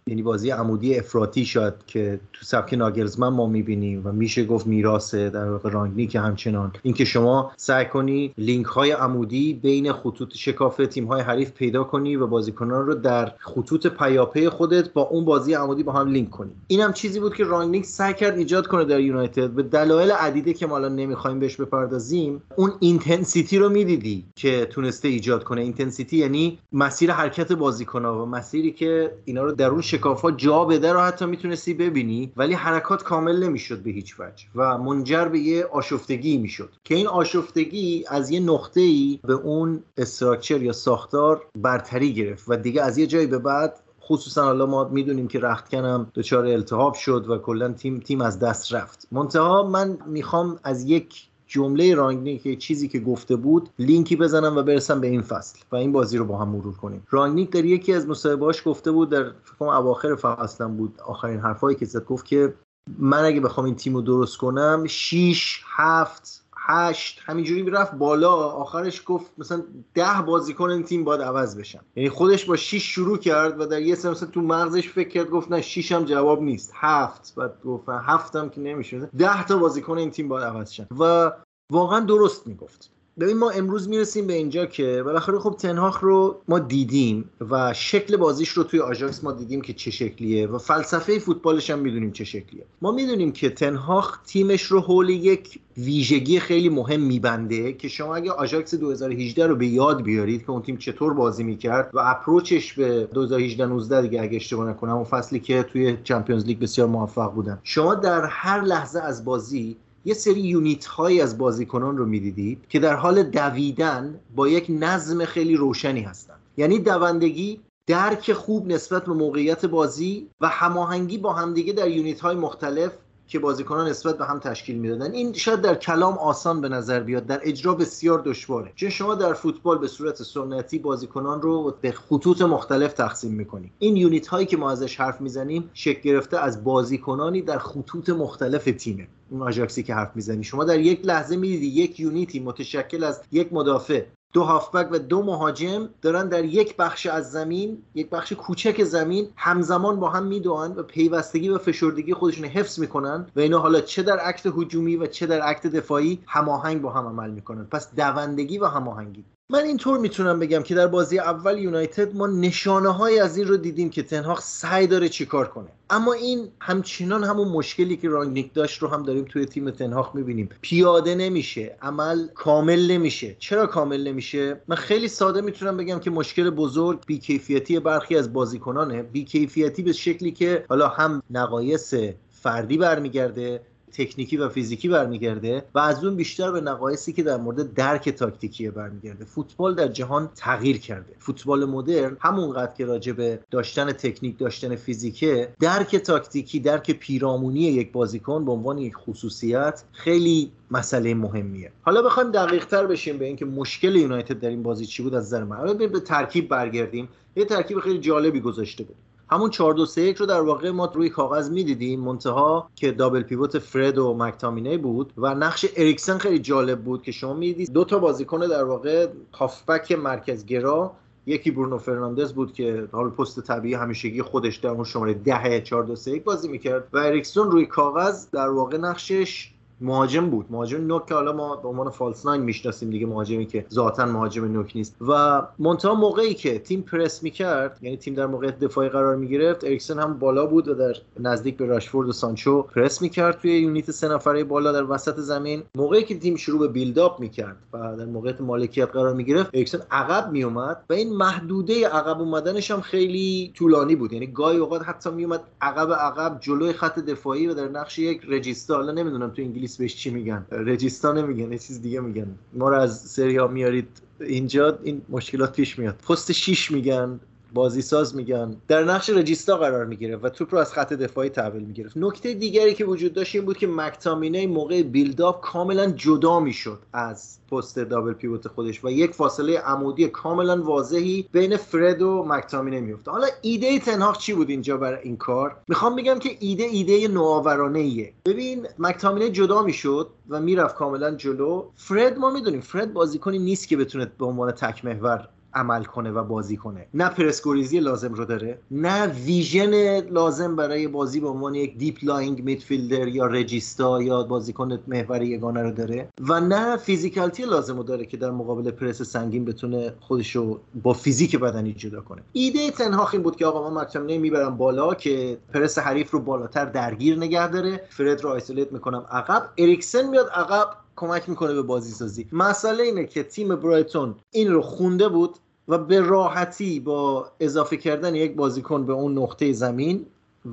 [0.07, 5.31] یعنی بازی عمودی افراطی شاید که تو سبک ناگلزمن ما می‌بینیم و میشه گفت میراثه
[5.31, 6.73] در واقع رانگنیکه همچنان.
[6.83, 12.17] اینکه شما سعی کنی لینک های عمودی بین خطوط شکاف تیم های حریف پیدا کنی
[12.17, 16.51] و بازیکنان رو در خطوط پیاپی خودت با اون بازی عمودی با هم لینک کنی.
[16.67, 19.51] این هم چیزی بود که رانگنیک سعی کرد ایجاد کنه در یونایتد.
[19.51, 25.09] به دلایل عدیده که ما الان نمی‌خوایم بهش بپردازیم اون intensity رو می‌دیدی که تونسته
[25.09, 25.61] ایجاد کنه.
[25.61, 31.01] intensity یعنی مسیر حرکت بازیکن‌ها و مسیری که اینا رو درون شکافا جا بده رو
[31.01, 36.39] حتی می‌تونستی ببینی ولی حرکات کامل نمی‌شد به هیچ وجه و منجر به یه آشفتگی
[36.39, 36.71] می‌شد.
[36.85, 42.57] که این آشفتگی از یه نقطه ای به اون استراکچر یا ساختار برتری گرفت و
[42.57, 46.95] دیگه از یه جایی به بعد خصوصا حالا ما می‌دونیم که رختکن هم دچار التهاب
[46.95, 49.09] شد و کلا تیم تیم از دست رفت.
[49.13, 55.01] منتها من می‌خوام از یک جمله رانگنیک چیزی که گفته بود لینکی بزنم و برسم
[55.01, 57.07] به این فصل و این بازی رو با هم مرور کنیم.
[57.11, 61.85] رانگنیک در یکی از مصاحبه‌هاش گفته بود در فکر اواخر فصلم بود آخرین حرفایی که
[61.85, 62.55] زد گفت که
[62.99, 68.33] من اگه بخوام این تیم رو درست کنم 6 7 هشت همینجوری رفت بالا.
[68.33, 69.63] آخرش گفت مثلا
[69.95, 71.81] ده بازیکن این تیم باید عوض بشن.
[71.97, 75.31] یعنی خودش با 6 شروع کرد و در یه سر مثلا تو مغزش فکر کرد
[75.31, 76.73] گفت نه 6 هم جواب نیست.
[76.75, 80.87] هفت بعد گفت هفت هم که نمیشه ده تا بازیکن این تیم باید عوض شن.
[80.99, 81.33] و
[81.73, 82.91] واقعا درست می‌گفت.
[83.21, 88.17] ببین ما امروز می‌رسیم به اینجا که بالاخره خب تنهاخ رو ما دیدیم و شکل
[88.17, 92.25] بازیش رو توی آژاکس ما دیدیم که چه شکلیه و فلسفه فوتبالش هم می‌دونیم چه
[92.25, 92.65] شکلیه.
[92.83, 98.31] ما می‌دونیم که تنهاخ تیمش رو حول یک ویژگی خیلی مهم میبنده که شما اگه
[98.31, 102.73] آژاکس 2018 رو به یاد بیارید که اون تیم چطور بازی می‌کرد و approach ش
[102.73, 107.33] به 2018 19 دیگه اگه اشتباه نکنم اون فصلی که توی چمپیونز لیگ بسیار موفق
[107.33, 107.59] بودن.
[107.63, 112.79] شما در هر لحظه از بازی یه سری یونیت هایی از بازیکنان رو می‌دیدی که
[112.79, 116.35] در حال دویدن با یک نظم خیلی روشنی هستن.
[116.57, 122.37] یعنی دوندگی درک خوب نسبت به موقعیت بازی و هماهنگی با همدیگه در یونیت های
[122.37, 122.93] مختلف
[123.29, 125.13] که بازیکنان نسبت به هم تشکیل می‌دادن.
[125.13, 128.73] این شاید در کلام آسان به نظر بیاد در اجرا بسیار دشواره.
[128.77, 133.97] چون شما در فوتبال به صورت سنتی بازیکنان رو به خطوط مختلف تقسیم می‌کنیم این
[133.97, 139.09] یونیت هایی که ما ازش حرف می‌زنیم شکل گرفته از بازیکنانی در خطوط مختلف تیمه.
[139.31, 140.45] اون آژاکسی که حرف می‌زنی.
[140.45, 144.03] شما در یک لحظه می‌دیدی یک یونیتی متشکل از یک مدافع
[144.35, 149.29] دو هافبک و دو مهاجم دارن در یک بخش از زمین یک بخش کوچک زمین
[149.37, 154.03] همزمان با هم میدوان و پیوستگی و فشردگی خودشون حفظ می‌کنن و اینا حالا چه
[154.03, 157.65] در عکت هجومی و چه در عکت دفاعی هماهنگ با هم عمل می‌کنن.
[157.65, 159.25] پس دوندگی و هماهنگی.
[159.51, 163.57] من اینطور می‌تونم بگم که در بازی اول یونایتد ما نشانه های از این رو
[163.57, 165.69] دیدیم که تنهاق سعی داره چیکار کنه.
[165.91, 170.49] اما این همچنان همون مشکلی که رانگنیک داشت رو هم داریم توی تیم تنهاق می‌بینیم.
[170.61, 173.37] پیاده نمیشه عمل کامل نمیشه.
[173.39, 179.03] چرا کامل نمیشه؟ من خیلی ساده می‌تونم بگم که مشکل بزرگ بیکیفیتی برخی از بازیکنانه.
[179.03, 181.95] بیکیفیتی به شکلی که حالا هم نقایص
[182.31, 183.61] فردی برمیگرده
[183.95, 188.71] تکنیکی و فیزیکی برمیگرده و از اون بیشتر به نقایصی که در مورد درک تاکتیکی
[188.71, 189.25] برمیگرده.
[189.25, 191.15] فوتبال در جهان تغییر کرده.
[191.19, 197.93] فوتبال مدرن همونقدر که راجع به داشتن تکنیک داشتن فیزیکه درک تاکتیکی درک پیرامونی یک
[197.93, 201.73] بازیکن به عنوان یک خصوصیت خیلی مسئله مهمیه.
[201.83, 205.27] حالا بخوایم دقیق تر بشیم به اینکه مشکل یونایتد در این بازی چی بود از
[205.27, 205.77] نظر من.
[205.77, 207.09] به ترکیب برگردیم.
[207.37, 208.97] یه ترکیب خیلی جالبی گذاشته بود.
[209.31, 213.23] همون 4 2 3 1 رو در واقع ما روی کاغذ می‌دیدیم منتها که double
[213.23, 217.85] pivot فرد و مکتامینه بود و نقش اریکسن خیلی جالب بود که شما می‌دید دو
[217.85, 220.93] تا بازیکن در واقع هافبک مرکزگرا
[221.27, 225.83] یکی برونو فرناندز بود که حال پست طبیعی همیشگی خودش در اون شماره 10 4
[225.85, 230.47] 2 3 1 بازی می‌کرد و اریکسون روی کاغذ در واقع نقشش مهاجم بود.
[230.51, 234.45] مهاجم نوک که حالا ما به عنوان false nine می‌شناسیم دیگه مهاجمی که ذاتا مهاجم
[234.45, 234.97] نوک نیست.
[235.09, 239.99] و منتها موقعی که تیم پرس می‌کرد یعنی تیم در موقعیت دفاعی قرار می‌گرفت اریکسن
[239.99, 244.09] هم بالا بود و در نزدیک به راشفورد و سانچو پرس می‌کرد توی یونیت سه
[244.09, 245.63] نفره بالا در وسط زمین.
[245.75, 250.33] موقعی که تیم شروع به بیلداپ می‌کرد و در موقعیت مالکیت قرار می‌گرفت اریکسن عقب
[250.33, 254.13] میومد و این محدوده عقب اومدنش هم خیلی طولانی بود.
[254.13, 258.75] یعنی گاهی اوقات حتی میومد عقب عقب جلوی خط دفاعی و در نقش یک رجیستا
[258.75, 262.39] حالا نمی‌دونم تو انگلیس بهش چی میگن؟ رجیستا نمیگن یه چیز دیگه میگن.
[262.53, 263.89] ما رو از سری ها میارید
[264.21, 265.97] اینجا این مشکلات پیش میاد.
[266.09, 267.21] پست 6 میگن.
[267.55, 268.57] بازی ساز میگن.
[268.69, 271.97] در نقش رجیستا قرار می‌گیره و توپ رو از خط دفاعی تحویل می‌گرفت.
[271.97, 277.39] نکته دیگری که وجود داشت این بود که مکتامینه موقع بیلداپ کاملا جدا می‌شد از
[277.51, 283.11] پست دابل پیوت خودش و یک فاصله عمودی کاملا واضحی بین فرد و مکتامینه میفته
[283.11, 287.79] حالا ایده تنهاق چی بود اینجا برای این کار؟ می‌خوام بگم که ایده ایده نوآورانه
[287.79, 291.65] ایه ببین مکتامینه جدا می‌شد و می‌رفت کاملا جلو.
[291.77, 296.25] فرد ما می‌دونیم فرد بازیکنی نیست که بتونه به عنوان تک محور عمل کنه و
[296.25, 296.87] بازی کنه.
[296.95, 303.09] نه پرس‌گریزی لازم رو داره نه vision لازم برای بازی به عنوان یک deep-lying midfielder
[303.09, 308.17] یا regista یا بازیکن محور یگانه رو داره و نه physicality لازم رو داره که
[308.17, 312.23] در مقابل پرس سنگین بتونه خودش رو با فیزیک بدنی جدا کنه.
[312.33, 316.65] ایده تنهاخ این بود که آقا من مکتامینه می‌برم بالا که پرس حریف رو بالاتر
[316.65, 317.81] درگیر نگه داره.
[317.91, 319.51] فرد رو isolate می‌کنم عقب.
[319.59, 320.84] اریکسن میاد عقب.
[320.97, 325.37] کمک می‌کنه به بازی سازی مسئله اینه که تیم برایتون این رو خونده بود
[325.69, 330.07] و به راحتی با اضافه کردن یک بازیکن به اون نقطه زمین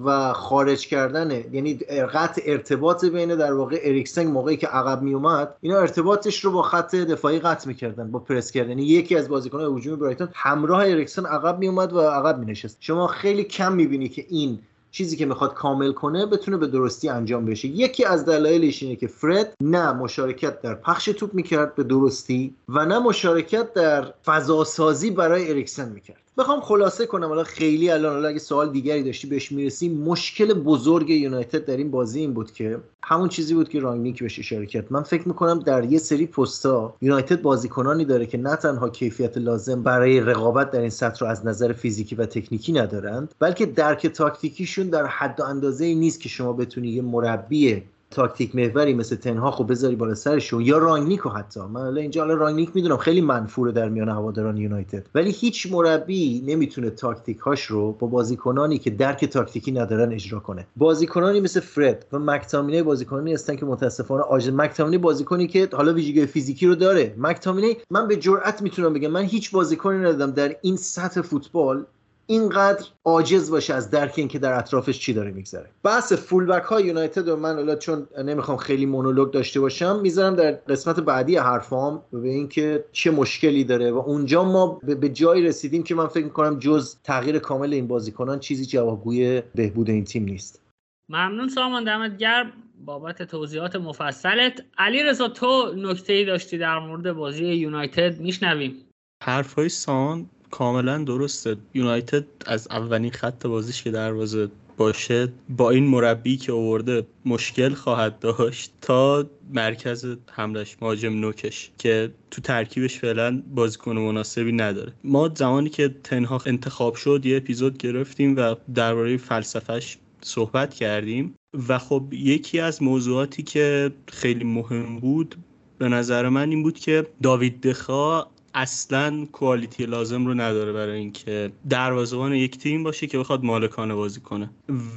[0.06, 1.74] و خارج کردن یعنی
[2.14, 6.62] قطع ارتباط بین در واقع اریکسن موقعی که عقب می اومد اینا ارتباطش رو با
[6.62, 8.70] خط دفاعی قطع می‌کردن با پرس کردن.
[8.70, 12.78] یعنی یکی از بازیکنان هجومی برایتون همراه اریکسن عقب می اومد و عقب می نشست
[12.80, 14.60] شما خیلی کم می‌بینی که این
[14.92, 17.68] چیزی که می‌خواد کامل کنه بتونه به درستی انجام بشه.
[17.68, 22.86] یکی از دلایلش اینه که فرد نه مشارکت در پخش توپ می‌کرد به درستی و
[22.86, 26.31] نه مشارکت در فضاسازی برای اریکسن می‌کرد.
[26.38, 29.98] بخوام خلاصه کنم حالا خیلی الان حالا اگه سوال دیگری داشتی بهش می‌رسیم.
[29.98, 34.40] مشکل بزرگ یونایتد در این بازی این بود که همون چیزی بود که رانگنیک بهش
[34.40, 34.88] اشاره کرد.
[34.90, 39.84] من فکر می‌کنم در یه سری پستا یونایتد بازیکنانی داره که نه تنها کیفیت لازم
[39.84, 44.90] برای رقابت در این سطح رو از نظر فیزیکی و تکنیکی ندارند بلکه درک تاکتیکیشون
[44.90, 49.72] در حد و اندازه ای نیست که شما بتونی یه مربی تاکتیک محوری مثل تنهاخ
[49.72, 51.60] بذاری بالا سرشون یا رانگنیکو حتی.
[51.60, 55.08] من حالا اینجا حالا رانگنیک می‌دونم خیلی منفوره در میان هواداران یونایتد.
[55.16, 60.68] ولی هیچ مربی نمی‌تونه تاکتیک هاش رو با بازیکنانی که درک تاکتیکی ندارن اجرا کنه.
[60.76, 66.26] بازیکنانی مثل فرد و مکتامینه بازیکنانی هستن که متاسفانه آج مکتامینه بازیکنی که حالا ویژگی
[66.26, 67.16] فیزیکی رو داره.
[67.18, 71.86] مکتامینه من به جرئت می‌تونم بگم من هیچ بازیکنی ندیدم در این سطح فوتبال
[72.28, 75.70] اینقدر عاجز باشه از درک اینکه در اطرافش چی داره میگذره.
[75.84, 80.52] بحث فولبک های یونایتد و من حالا چون نمی‌خوام خیلی مونولوگ داشته باشم می‌ذارم در
[80.52, 85.96] قسمت بعدی حرفام به اینکه چه مشکلی داره و اونجا ما به جایی رسیدیم که
[85.96, 90.62] من فکر می‌کنم جز تغییر کامل این بازیکنان چیزی جوابگوی بهبود این تیم نیست.
[91.10, 92.52] ممنون سامان دمت گرم.
[92.86, 94.64] بابت توضیحات مفصلت.
[94.78, 98.76] علی رضا تو نکته ای داشتی در مورد بازی یونایتد میشنویم.
[99.24, 101.58] حرفای سان کاملا درسته.
[101.74, 108.20] یونایتد از اولین خط بازیش که دروازه باشه با این مربی که آورده مشکل خواهد
[108.20, 114.94] داشت تا مرکز حملش مهاجم نوکش که تو ترکیبش فعلا بازیکن مناسبی نداره.
[115.04, 121.36] ما زمانی که تنها انتخاب شد یه اپیزود گرفتیم و درباره فلسفهش صحبت کردیم
[121.68, 125.36] و خب یکی از موضوعاتی که خیلی مهم بود
[125.78, 131.52] به نظر من این بود که داوید دخا اصلا کوالیتی لازم رو نداره برای اینکه
[131.70, 134.50] دروازه‌بان یک تیم باشه که بخواد مالکانه بازی کنه.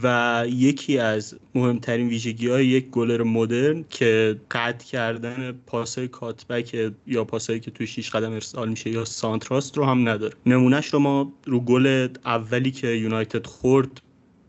[0.02, 7.24] و یکی از مهمترین ویژگی های یک گلر مدرن که قطع کردن پاسای کاتبک یا
[7.24, 10.34] پاسایی که توی 6 قدم ارسال میشه یا سانتراست رو هم نداره.
[10.46, 14.00] نمونهش رو ما رو گل اولی که یونایتد خورد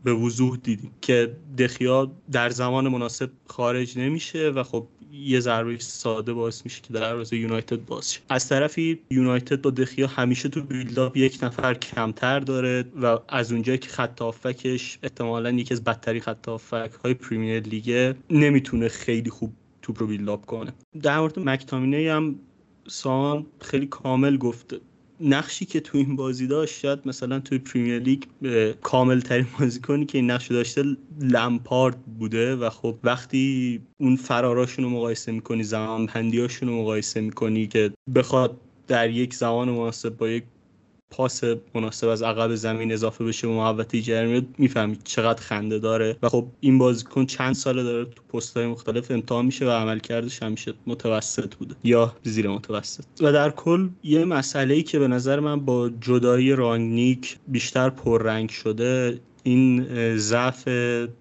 [0.04, 6.32] به وضوح دیدیم که دخیا در زمان مناسب خارج نمیشه و خب یه ضربه ساده
[6.32, 8.20] باعث میشه که دروازه یونایتد باز شه.
[8.28, 13.78] از طرفی یونایتد با دخیا همیشه تو بیلداپ یک نفر کمتر داره و از اونجایی
[13.78, 19.52] که خط هافکش احتمالا یکی از بدترین خط هافک های پریمیر لیگه نمی‌تونه خیلی خوب
[19.82, 20.72] توپ رو بیلداپ کنه.
[21.02, 22.34] در مورد مکتامینه هم
[22.88, 24.80] سان خیلی کامل گفته.
[25.20, 28.22] نقشی که تو این بازی داشت شاید مثلا توی پریمیر لیگ
[28.82, 30.84] کامل ترین بازیکنی که این نقش داشته
[31.20, 36.08] لمپارد بوده و خب وقتی اون فراراشون رو مقایسه می‌کنی زمان
[36.62, 40.44] رو مقایسه می‌کنی که بخواد در یک زمان مناسب با یک
[41.10, 41.40] پاس
[41.74, 46.16] مناسب از عقب زمین اضافه بشه و محوطه جرمی می‌فهمید چقدر خنده داره.
[46.22, 50.74] و خب این بازیکن چند ساله داره تو پستهای مختلف امتحان میشه و عملکردش همیشه
[50.86, 53.04] متوسط بوده یا زیر متوسط.
[53.20, 58.50] و در کل یه مسئله ای که به نظر من با جدایی رانگنیک بیشتر پررنگ
[58.50, 60.68] شده این ضعف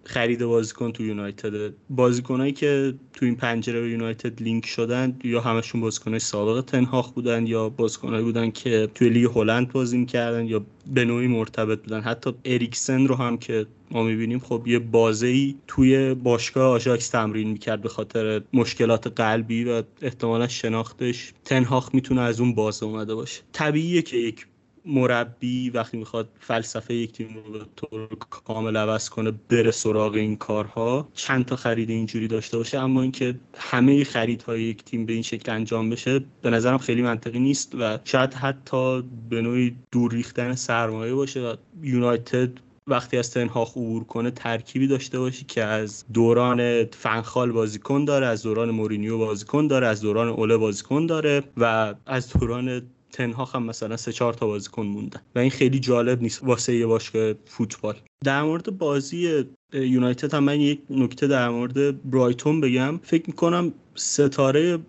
[0.03, 1.73] خرید بازیکن تو یونایتد.
[1.89, 7.47] بازیکنایی که تو این پنجره به یونایتد لینک شدن یا همشون بازیکنای سابق تنهاخ بودن
[7.47, 12.01] یا بازیکنایی بودن که توی لیگ هلند بازی می‌کردن یا به نوعی مرتبط بودن.
[12.01, 17.49] حتی اریکسن رو هم که ما می‌بینیم خب یه بازه ای توی باشگاه آژاکس تمرین
[17.49, 21.33] می‌کرد به خاطر مشکلات قلبی و احتمالا شناختش.
[21.45, 23.41] تنهاخ می‌تونه از اون بازه اومده باشه.
[23.53, 24.45] طبیعیه که یک
[24.85, 30.35] مربی وقتی می‌خواد فلسفه یک تیم رو به طور کامل عوض کنه بره سراغ این
[30.35, 35.21] کارها چند تا خرید اینجوری داشته باشه اما اینکه همه خریدهای یک تیم به این
[35.21, 40.55] شکل انجام بشه به نظرم خیلی منطقی نیست و شاید حتی به نوعی دور ریختن
[40.55, 42.49] سرمایه باشه یونایتد
[42.87, 48.43] وقتی از تنهاخ عبور کنه ترکیبی داشته باشی که از دوران فنخال بازیکن داره از
[48.43, 52.81] دوران مورینیو بازیکن داره از دوران اوله بازیکن داره و از دوران
[53.15, 56.85] تنها هم مثلا سه چهار تا بازیکن موندن و این خیلی جالب نیست واسه یه
[56.85, 57.95] باشگاه فوتبال.
[58.23, 62.99] در مورد بازی یونایتد هم من یک نکته در مورد برایتون بگم.
[63.03, 64.79] فکر می‌کنم ستاره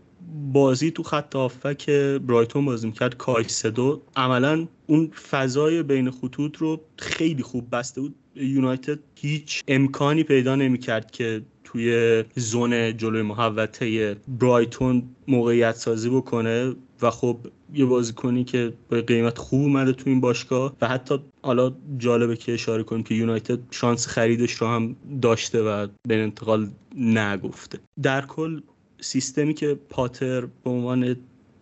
[0.53, 1.91] بازی تو خط هافک
[2.27, 4.03] برایتون بازی می‌کرد کایسدو.
[4.17, 8.15] عملا اون فضای بین خطوط رو خیلی خوب بسته بود.
[8.37, 17.11] یونایتد هیچ امکانی پیدا نمی‌کرد که توی زون جلوی محوطه برایتون موقعیت سازی بکنه و
[17.11, 17.37] خب
[17.75, 22.55] یه بازیکنی که با قیمت خوب اومده تو این باشگاه و حتی حالا جالبه که
[22.55, 27.79] اشاره کنیم که یونایتد شانس خریدش رو هم داشته و به انتقال نگفته.
[28.03, 28.61] در کل
[29.01, 31.17] سیستمی که پاتر به عنوان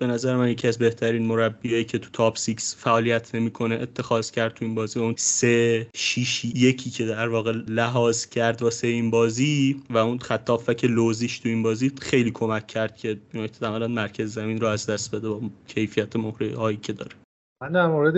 [0.07, 4.55] به نظر من یکی از بهترین مربیایی که تو تاپ 6 فعالیت نمی‌کنه اتخاذ کرد
[4.55, 5.01] تو این بازی.
[5.01, 10.75] اون سه شیش یکی که در واقع لحاظ کرد واسه این بازی و اون خط
[10.77, 14.87] که لوزیش تو این بازی خیلی کمک کرد که یونایتد عملا مرکز زمین رو از
[14.87, 17.24] دست بده با کیفیت مهره هایی که داره.
[17.65, 18.15] من در مورد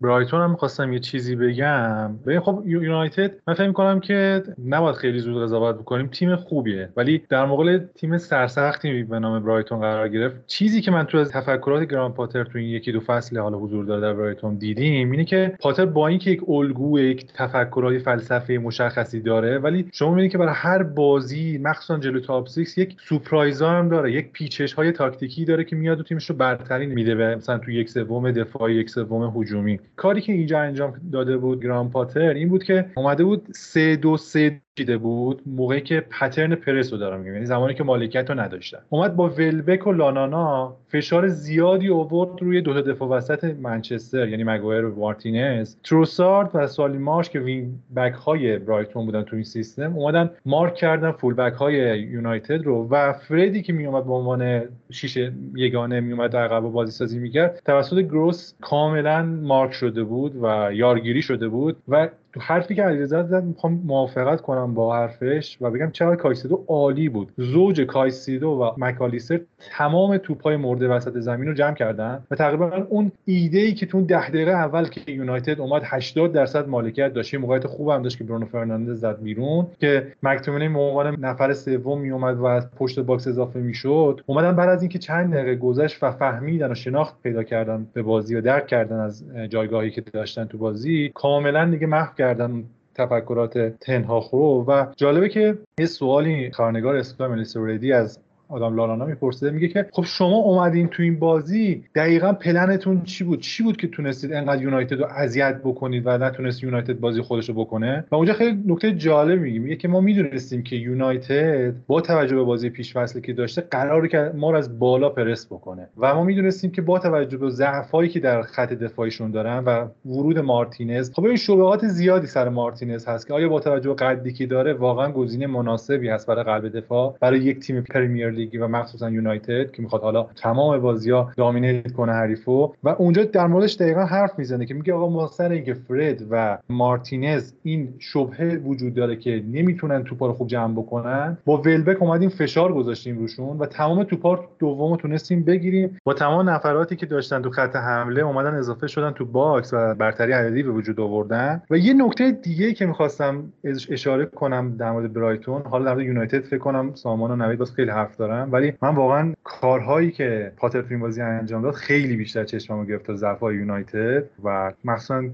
[0.00, 2.16] برایتون هم می‌خواستم یه چیزی بگم.
[2.26, 6.88] ببین خب یونایتد من فکر می‌کنم که نباید خیلی زود قضاوت بکنیم تیم خوبیه.
[6.96, 10.46] ولی در مقابل تیم سرسختی به نام برایتون قرار گرفت.
[10.46, 13.84] چیزی که من تو از تفکرات گران پاتر تو این یکی دو فصل حالا حضور
[13.84, 19.20] داره در برایتون دیدیم اینه که پاتر با اینکه یک الگو یک تفکرات فلسفه مشخصی
[19.20, 23.88] داره ولی شما می‌بینید که برای هر بازی مخصوصا جلو تاپ 6 یک سورپرایزا هم
[23.88, 27.34] داره یک پیچش های تاکتیکی داره که میاد و تیمش رو برتری میده.
[27.34, 29.80] مثلا تو یک سوم دفاعی سوم هجومی.
[29.96, 34.16] کاری که اینجا انجام داده بود گرام پاتر این بود که اومده بود سه دو
[34.16, 38.78] سه چیده بود موقعی که پترن پرس رو دارم یعنی زمانی که مالکیت رو نداشتن
[38.88, 44.44] اومد با ولبک و لالانا فشار زیادی اوورد روی دو تا دفاع وسط منچستر یعنی
[44.44, 45.76] مگوایر و مارتینز.
[45.84, 50.74] تروسارد و سالی مارش که wing back های برایتون بودن تو این سیستم اومدن مارک
[50.74, 56.36] کردن full back های یونایتد رو و فردی که میومد به عنوان شیشه یگانه میومد
[56.36, 61.76] عقب و بازی سازی می‌کرد توسط گروس کاملا مارک شده بود و یارگیری شده بود
[61.88, 66.64] و تو حرفی که علیرضا زد می‌خوام موافقت کنم با حرفش و بگم چقدر کایسیدو
[66.68, 67.32] عالی بود.
[67.36, 73.12] زوج کایسیدو و مکالیستر تمام توپای مرده وسط زمین رو جمع کردن و تقریبا اون
[73.24, 77.34] ایده ای که تو 10 دقیقه اول که یونایتد اومد 80 درصد مالکیت داشت.
[77.34, 82.00] موقعیت خوب هم داشت که برونو فرناندز زد بیرون که مک‌تومینی به عنوان نفر سوم
[82.00, 84.20] می اومد و از پشت باکس اضافه می‌شد.
[84.26, 88.34] اومدن بعد از اینکه چند دقیقه گذشت و فهمیدن و شناخت پیدا کردن به بازی
[88.36, 92.64] و درک کردن از جایگاهی که داشتن تو بازی کاملا دیگه محو کردن
[92.94, 98.18] تفکرات تن‌هاخ رو و جالبه که یه سوالی خبرنگار اسکای از
[98.50, 99.50] آدم لالانا می‌پرسه.
[99.50, 103.88] میگه که خب شما اومدین تو این بازی دقیقا پلنتون چی بود؟ چی بود که
[103.88, 108.32] تونستید انقدر یونایتد رو اذیت بکنید و نتونست یونایتد بازی خودش رو بکنه؟ و اونجا
[108.32, 109.58] خیلی نکته جالب میگه.
[109.58, 114.08] میگه که ما می‌دونستیم که یونایتد با توجه به بازی پیش فصلی که داشته قراره
[114.08, 115.88] که ما رو از بالا پرس بکنه.
[115.98, 120.38] و ما می‌دونستیم که با توجه به ضعفایی که در خط دفاعیشون دارن و ورود
[120.38, 124.46] مارتینز خب این شبهات زیادی سر مارتینز هست که آیا با توجه به قدی که
[124.46, 129.10] داره واقعا گزینه مناسبی هست برای قلب دفاع برای یک تیم پرمیر لیگی و مخصوصا
[129.10, 132.74] یونایتد که می‌خواد حالا تمام بازی ها دامینیت کنه حریفو.
[132.84, 136.58] و اونجا در موردش دقیقا حرف می‌زنه که میگه آقا ما سر اینکه فرد و
[136.68, 142.28] مارتینز این شبهه وجود داره که نمی‌تونن توپا رو خوب جمع بکنن با ولبک اومدیم
[142.28, 145.98] فشار گذاشتیم روشون و تمام توپای دومو تونستیم بگیریم.
[146.04, 150.32] با تمام نفراتی که داشتن تو خط حمله اومدن اضافه شدن تو باکس و برتری
[150.32, 151.62] عددی به وجود آوردن.
[151.70, 153.44] و یه نکته دیگه که می‌خواستم
[153.90, 157.72] اشاره کنم در مورد برایتون حالا در مورد یونایتد فکر کنم سامان و نوید باز
[157.72, 162.84] خیلی حرف ولی من واقعا کارهایی که پاتر تو بازی انجام داد خیلی بیشتر چشممو
[162.84, 165.24] گرفت تا ضعف‌های یونایتد و مخصوصا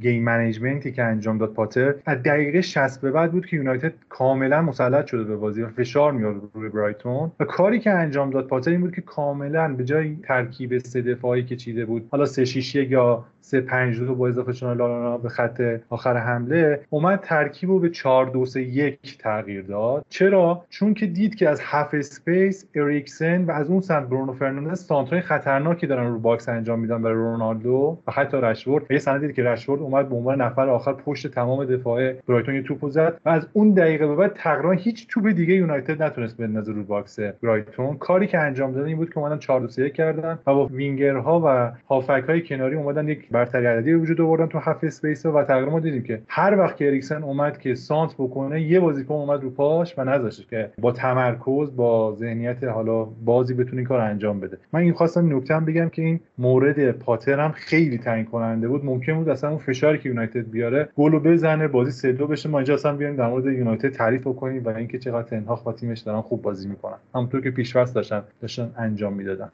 [0.00, 3.92] game management ی که انجام داد پاتر از دقیقه 60 به بعد بود که یونایتد
[4.08, 7.32] کاملا مسلط شده به بازی و فشار میاد روی برایتون.
[7.40, 11.44] و کاری که انجام داد پاتر این بود که کاملا به جای ترکیب سه دفاعی
[11.44, 15.28] که چیده بود حالا 3 6 یا 3 5 2 با اضافه شدن لالانا به
[15.28, 20.04] خط آخر حمله اومد ترکیب رو به 4 2 3 1 تغییر داد.
[20.08, 24.80] چرا؟ چون که دید که از half space اریکسن و از اون سمت برونو فرناندز
[24.80, 28.90] سانترای خطرناکی دارن رو باکس انجام میدن برای رونالدو و حتی رشورد.
[28.90, 32.62] یه صحنه دید که رشورد اومد به عنوان نفر آخر پشت تمام دفاع برایتون یه
[32.62, 36.72] توپو زد و از اون دقیقه به بعد تقریبا هیچ توپ دیگه یونایتد نتونست بندازه
[36.72, 37.96] رو باکس برایتون.
[37.96, 41.72] کاری که انجام دادن این بود که اومدن 4 2 کردن و با وینگرها و
[41.88, 45.80] هافبک های کناری اومدن یک برتری عددی به وجود آوردن تو half space و تقریبا
[45.80, 49.98] دیدیم که هر وقت که اریکسن اومد که سانتر بکنه یه بازیکن اومد رو پاش
[49.98, 54.58] و نذاشت که با تمرکز با ذهنیت حالا بازی بتونه کار انجام بده.
[54.72, 58.84] من این خواستم نکته هم بگم که این مورد پاتر هم خیلی تعیین کننده بود.
[58.84, 62.48] ممکن بود اصلا اون فشاری که یونایتد بیاره گلو بزنه بازی 3 2 بشه.
[62.48, 66.00] ما اینجا اصلا بیایم در مورد یونایتد تعریف بکنیم و اینکه چقدر تن‌هاخ با تیمش
[66.00, 66.98] دارن خوب بازی می‌کنن.
[67.14, 69.50] همونطور که پیش‌فرض داشتن داشتن انجام می‌دادن.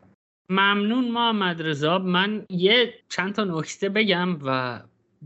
[0.50, 1.98] ممنون محمد رضا.
[1.98, 4.80] من یه چند تا نکته بگم و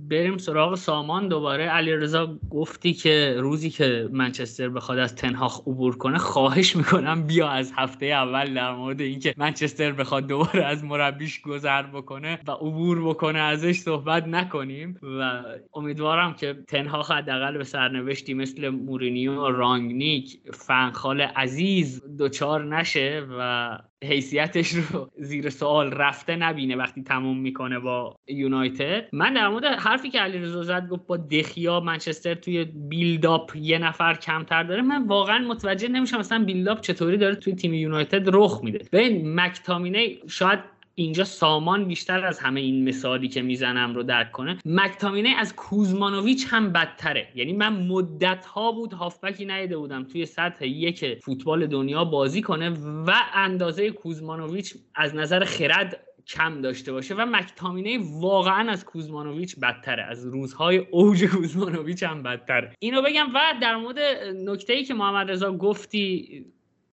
[0.09, 1.65] بریم سراغ سامان دوباره.
[1.65, 7.49] علی رضا گفتی که روزی که منچستر بخواد از تنهاخ عبور کنه خواهش می‌کنم بیا
[7.49, 13.09] از هفته اول در مورد اینکه منچستر بخواد دوباره از مربیش گذر بکنه و عبور
[13.09, 14.99] بکنه ازش صحبت نکنیم.
[15.03, 15.43] و
[15.75, 24.75] امیدوارم که تنهاخ حداقل به سرنوشتی مثل مورینیو رانگنیک فنخال عزیز دچار نشه و حیثیتش
[24.75, 29.09] رو زیر سوال رفته نبینه وقتی تموم می‌کنه با یونایتد.
[29.13, 34.15] من در مورد حرفی که علیرضا زد گفت با دخیا منچستر توی بیلداپ یه نفر
[34.15, 38.85] کمتر داره من واقعا متوجه نمیشم مثلا بیلداپ چطوری داره توی تیم یونایتد رخ میده.
[38.93, 44.59] ببین مکتامینه شاید اینجا سامان بیشتر از همه این مثالی که می‌زنم رو درک کنه.
[44.65, 47.29] مکتامینه از کوزمانوویچ هم بدتره.
[47.35, 52.71] یعنی من مدت ها بود هافبکی نیده بودم توی سطح یک فوتبال دنیا بازی کنه
[53.07, 60.03] و اندازه کوزمانوویچ از نظر خرد کم داشته باشه و مکتامینه واقعا از کوزمانوویچ بدتره.
[60.03, 62.73] از روزهای اوج کوزمانوویچ هم بدتره.
[62.79, 63.99] اینو بگم و در مورد
[64.35, 66.45] نکته ای که محمد رضا گفتی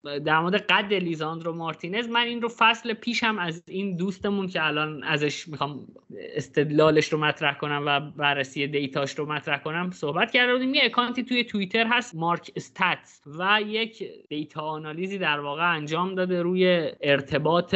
[0.03, 5.03] در مورد قد لیزاندرو مارتینز من این رو فصل پیشم از این دوستمون که الان
[5.03, 5.87] ازش می‌خوام
[6.35, 11.23] استدلالش رو مطرح کنم و بررسی دیتاش رو مطرح کنم صحبت کرده بودیم یه اکانتی
[11.23, 17.75] توی توییتر هست مارک استاتس و یک دیتا آنالیزی در واقع انجام داده روی ارتباط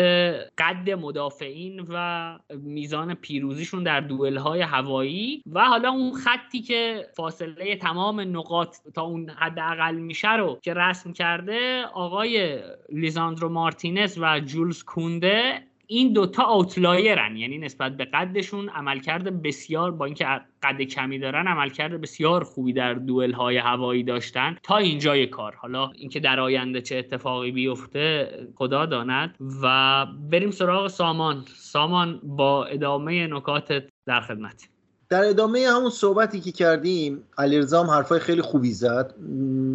[0.57, 7.75] قد مدافعین و میزان پیروزیشون در دوئل های هوایی و حالا اون خطی که فاصله
[7.75, 12.59] تمام نقاط تا اون حداقل میشه رو که رسم کرده آقا آقای
[12.89, 17.37] لیزاندرو مارتینز و جولز کونده این دوتا آوتلایرن.
[17.37, 20.25] یعنی نسبت به قدشون عملکرد بسیار با اینکه
[20.63, 24.57] قد کمی دارن عملکرد بسیار خوبی در دوئل های هوایی داشتن.
[24.63, 25.55] تا اینجای کار.
[25.55, 29.35] حالا اینکه در آینده چه اتفاقی بیفته خدا داند.
[29.63, 31.45] و بریم سراغ سامان.
[31.55, 34.69] سامان با ادامه نکاتت در خدمت
[35.09, 39.13] در ادامه همون صحبتی که کردیم علیرضا حرفای خیلی خوبی زد.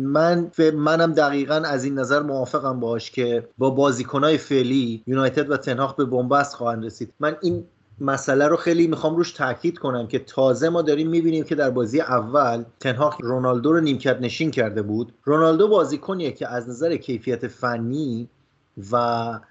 [0.05, 5.95] من منم دقیقا از این نظر موافقم باش که با بازیکنهای فعلی یونایتد و تنهاخ
[5.95, 7.13] به بنبست خواهند رسید.
[7.21, 7.65] من این
[8.01, 12.01] مسئله رو خیلی می‌خوام روش تاکید کنم که تازه ما داریم می‌بینیم که در بازی
[12.01, 15.13] اول تنهاخ رونالدو رو نیمکت نشین کرده بود.
[15.25, 18.29] رونالدو بازیکنیه که از نظر کیفیت فنی
[18.93, 18.97] و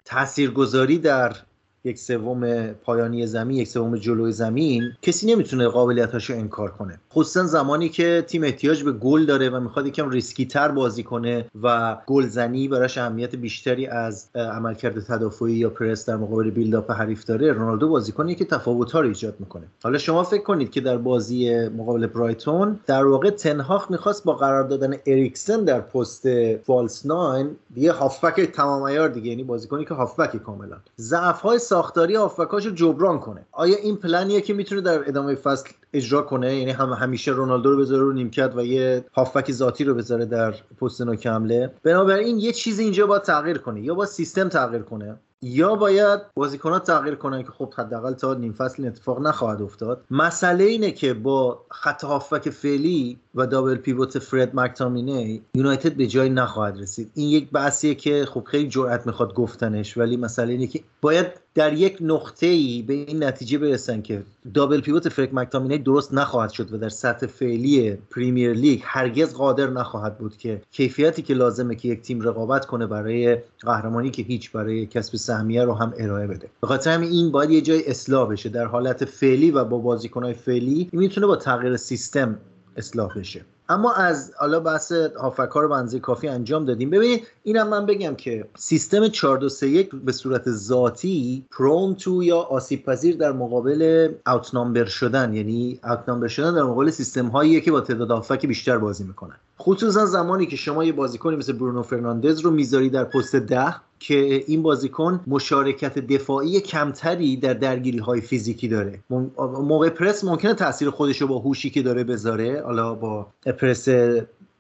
[0.05, 1.36] تاثیرگذاری در
[1.84, 7.01] یک سوم پایانی زمین یک سوم جلوی زمین کسی نمی‌تونه قابلیتاشو انکار کنه.
[7.14, 11.45] خصوصا زمانی که تیم احتیاج به گل داره و می‌خواد یکم ریسکی تر بازی کنه
[11.64, 17.51] و گلزنی براش اهمیت بیشتری از عملکرد تدافعی یا پرس در مقابل build-up حریف داره
[17.51, 19.64] رونالدو بازیکنی که تفاوت رو ایجاد می‌کنه.
[19.84, 24.64] حالا شما فکر کنید که در بازی مقابل برایتون در واقع تن‌هاخ می‌خواست با قرار
[24.64, 30.43] دادن اریکسن در پست false nine دیگه هافبک تمام عیار دیگه یعنی بازیکنی که هافبک
[30.43, 30.78] کاملا.
[30.99, 33.41] ضعف های ساختاری هافبکاش رو جبران کنه.
[33.51, 37.77] آیا این پلنیه که می‌تونه در ادامه فصل اجرا کنه یعنی هم همیشه رونالدو رو
[37.77, 41.73] بذاره رو نیمکت و یه هافبک ذاتی رو بذاره در پست نوک حمله.
[41.83, 46.83] بنابراین یه چیزی اینجا باید تغییر کنه یا با سیستم تغییر کنه یا باید بازیکنات
[46.83, 50.05] تغییر کنن که خب حداقل تا نیم فصل اتفاق نخواهد افتاد.
[50.11, 56.29] مسئله اینه که با خط هافبک فعلی و دابل پیوت فرد مکتامینه یونایتد به جایی
[56.29, 57.11] نخواهد رسید.
[57.15, 61.73] این یک بحثیه که خب خیلی جرأت می‌خواد گفتنش ولی مسئله اینه که باید در
[61.73, 64.23] یک نقطه ای به این نتیجه برسن که
[64.53, 69.69] دابل پیوت فرک مکتامینه درست نخواهد شد و در سطح فعلی پریمیر لیگ هرگز قادر
[69.69, 74.51] نخواهد بود که کیفیتی که لازمه که یک تیم رقابت کنه برای قهرمانی که هیچ
[74.51, 76.47] برای کسب سهمیه رو هم ارائه بده.
[76.61, 78.49] به خاطر همین این باید یه جای اصلاح بشه.
[78.49, 82.38] در حالت فعلی و با بازیکنهای فعلی می‌تونه با تغییر سیستم
[82.76, 83.45] اصلاح بشه.
[83.69, 86.89] اما از حالا بحث هافک رو بنزه کافی انجام دادیم.
[86.89, 93.17] ببینید اینم من بگم که سیستم 4231 به صورت ذاتی پرون تو یا آسیب پذیر
[93.17, 98.45] در مقابل اوت شدن یعنی اوت شدن در مقابل سیستم هایی که با تعداد هافک
[98.45, 99.36] بیشتر بازی می‌کنن.
[99.64, 104.43] خصوصا زمانی که شما یه بازیکنی مثل برونو فرناندز رو می‌ذاری در پست ده که
[104.47, 108.99] این بازیکن مشارکت دفاعی کمتری در درگیری های فیزیکی داره.
[109.39, 113.28] موقع پرس ممکنه تاثیر خودش رو با هوشی که داره بذاره حالا با
[113.59, 113.89] پرس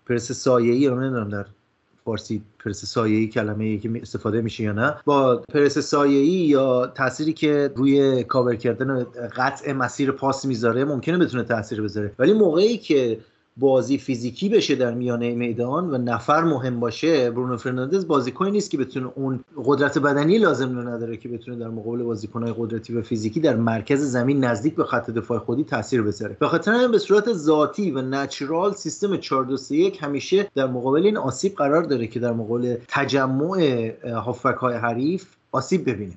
[0.05, 1.45] پرس سایه‌ای رو نمی‌دونم در
[2.05, 4.95] فارسی پرس سایه‌ای کلمه ای که استفاده میشه یا نه.
[5.05, 9.03] با پرس سایه‌ای یا تأثیری که روی کاور کردن
[9.35, 12.11] قطع مسیر پاس می‌ذاره ممکنه بتونه تاثیر بذاره.
[12.19, 13.19] ولی موقعی که
[13.57, 18.77] بازی فیزیکی بشه در میانه میدان و نفر مهم باشه برونو فرناندز بازیکنی نیست که
[18.77, 23.39] بتونه اون قدرت بدنی لازم رو نداره که بتونه در مقابل بازیکنهای قدرتی و فیزیکی
[23.39, 26.37] در مرکز زمین نزدیک به خط دفاع خودی تاثیر بذاره.
[26.39, 30.67] به خاطر همین به صورت ذاتی و natural سیستم 4 2 3 1 همیشه در
[30.67, 36.13] مقابل این آسیب قرار داره که در مقابل تجمع هافبک های حریف آسیب ببینه.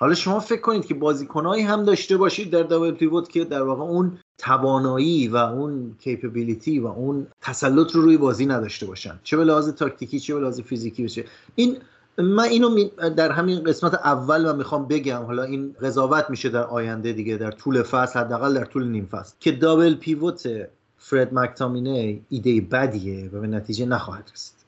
[0.00, 3.82] حالا شما فکر کنید که بازیکنهایی هم داشته باشید در double pivot که در واقع
[3.82, 9.20] اون توانایی و اون capability و اون تسلط رو روی بازی نداشته باشن.
[9.22, 11.24] چه به لحاظ تاکتیکی چه به لحاظ فیزیکی بشه.
[11.54, 11.76] این
[12.18, 17.12] من اینو در همین قسمت اول و می‌خوام بگم حالا این قضاوت میشه در آینده
[17.12, 20.68] دیگه در طول فصل حداقل در طول نیم فصل که دابل پیوت
[20.98, 24.58] فرد مکتامینه ایده بدیه و به نتیجه نخواهد رسید.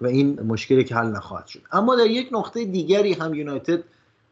[0.00, 1.60] و این مشکلی که حل نخواهد شد.
[1.72, 3.84] اما در یک نقطه دیگری هم یونایتد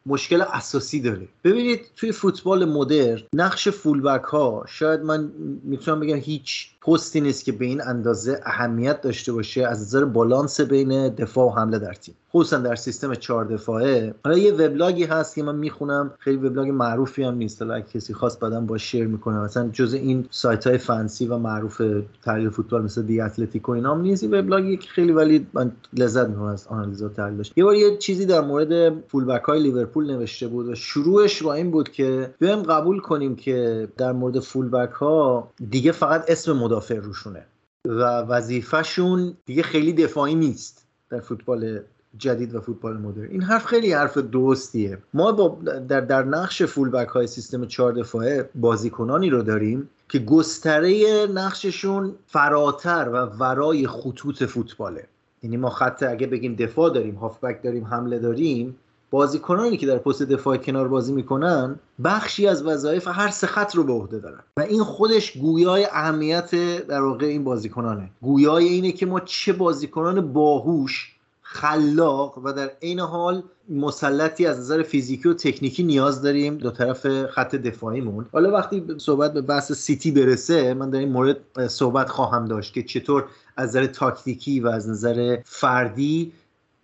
[0.05, 1.27] مشکل اساسی داره.
[1.43, 5.31] ببینید توی فوتبال مدرن نقش فولبک ها شاید من
[5.63, 9.67] می‌تونم بگم هیچ پستی نیست که به این اندازه اهمیت داشته باشه.
[9.67, 12.15] از نظر بالانس بین دفاع و حمله در تیم.
[12.33, 14.13] خصوصا در سیستم چهار دفاعه.
[14.25, 16.11] حالا یه وبلاگی هست که من می‌خونم.
[16.19, 17.61] خیلی وبلاگ معروفی هم نیست.
[17.61, 19.39] حالا کسی خواست بعدم با شیر می‌کنه.
[19.39, 21.81] مثلا جز این سایت های فنسی و معروف
[22.25, 24.23] تحلیل فوتبال مثل دی اتلتیکو اینا هم نیست.
[24.23, 28.25] این وبلاگی که خیلی ولی من لذت می‌برم از آنالیزا تحلیلش یه بار یه چیزی
[28.25, 32.99] در مورد فولبک های لیورپول نوشته بود و شروعش با این بود که بیایم قبول
[32.99, 37.45] کنیم که در مورد فولبک ها دیگه فقط اسم مدافع روشونه.
[37.85, 41.79] و وظیفهشون دیگه خیلی دفاعی نیست در فوتبال
[42.17, 43.27] جدید و فوتبال مدرن.
[43.29, 44.97] این حرف خیلی حرف درستیه.
[45.13, 45.47] ما با
[45.87, 53.09] در در نقش فولبک های سیستم چهار دفاعه بازیکنانی رو داریم که گستره نقششون فراتر
[53.13, 55.07] و ورای خطوط فوتباله.
[55.43, 58.75] یعنی ما خط اگه بگیم دفاع داریم هافبک داریم حمله داریم
[59.13, 63.83] بازیکنانی که در پست دفاع کنار بازی می‌کنن بخشی از وظایف هر سه خط رو
[63.83, 64.39] به عهده دارن.
[64.57, 66.51] و این خودش گویای اهمیت
[66.87, 68.09] در واقع این بازیکنانه.
[68.21, 74.83] گویای اینه که ما چه بازیکنان باهوش خلاق و در عین حال مسلطی از نظر
[74.83, 78.25] فیزیکی و تکنیکی نیاز داریم دو طرف خط دفاعیمون.
[78.31, 82.83] حالا وقتی صحبت به بحث سیتی برسه من در این مورد صحبت خواهم داشت که
[82.83, 83.25] چطور
[83.57, 86.33] از نظر تاکتیکی و از نظر فردی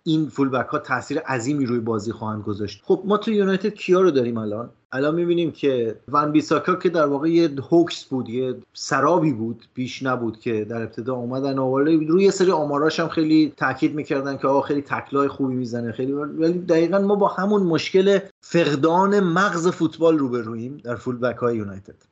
[0.04, 2.82] این فولبک ها تاثیر عظیمی روی بازی خواهند گذاشت.
[2.84, 7.06] خب ما تو یونایتد کیا رو داریم الان؟ الان می‌بینیم که ون بیساکا که در
[7.06, 12.24] واقع یه هوکس بود یه سرابی بود بیش نبود که در ابتدا اومدن آورده روی
[12.24, 16.58] یه سری آماراش هم خیلی تاکید می‌کردن که آقا خیلی تکلای خوبی می‌زنه خیلی ولی
[16.58, 22.10] دقیقا ما با همون مشکل فقدان مغز فوتبال روبرویم در فولبک های یونایتد.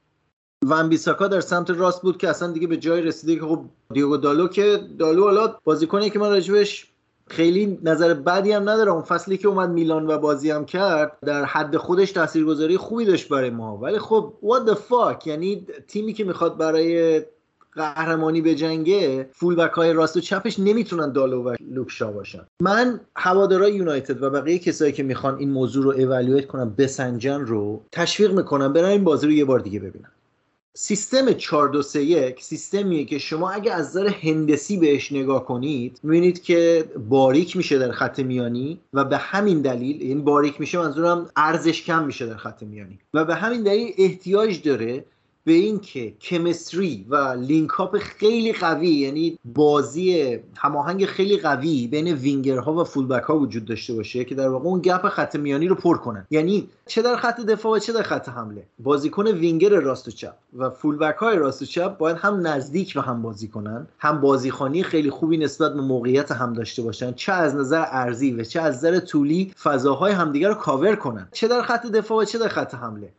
[0.66, 4.16] ون بیساکا در سمت راست بود که اصلا دیگه به جای رسیده که خب دیوگو
[4.16, 6.93] دالو که دالو حالا بازیکنی که من راجبش
[7.31, 8.93] خیلی نظر بدی هم نداره.
[8.93, 13.29] اون فصلی که اومد میلان و بازی هم کرد در حد خودش تاثیرگذاری خوبی داشت
[13.29, 13.76] برای ما.
[13.76, 17.22] ولی خب what the fuck یعنی تیمی که می‌خواد برای
[17.72, 22.47] قهرمانی به جنگه فول بک های راست و چپش نمی‌تونن دالو و لوکشا باشن.
[22.62, 27.83] من هوادارای یونایتد و بقیه کسایی که می‌خوان این موضوع رو اولویت کنن بسنجن رو
[27.93, 30.11] تشویق می‌کنم برن این بازی رو یه بار دیگه ببینن.
[30.81, 36.01] سیستم 4 2 3 1 سیستمیه که شما اگه از نظر هندسی بهش نگاه کنید
[36.03, 41.31] می‌بینید که باریک میشه در خط میانی و به همین دلیل این باریک میشه منظورم
[41.37, 42.99] عرضش کم میشه در خط میانی.
[43.14, 45.05] و به همین دلیل احتیاج داره
[45.49, 52.85] به اینکه chemistry و link-up خیلی قوی یعنی بازی هماهنگ خیلی قوی بین وینگرها و
[52.85, 56.27] fullback ها وجود داشته باشه که در واقع اون gap خط میانی رو پر کنن.
[56.31, 58.63] یعنی چه در خط دفاع و چه در خط حمله.
[58.79, 63.03] بازیکن وینگر راست و چپ و fullback های راست و چپ باید هم نزدیک به
[63.03, 63.87] هم بازی کنن.
[63.99, 67.13] هم بازیخوانی خیلی خوبی نسبت به موقعیت هم داشته باشن.
[67.13, 71.29] چه از نظر عرضی و چه از نظر طولی فضاهای همدیگه رو کاور کنن.
[71.33, 73.13] چه در خط دفاع و چه در خط حمله.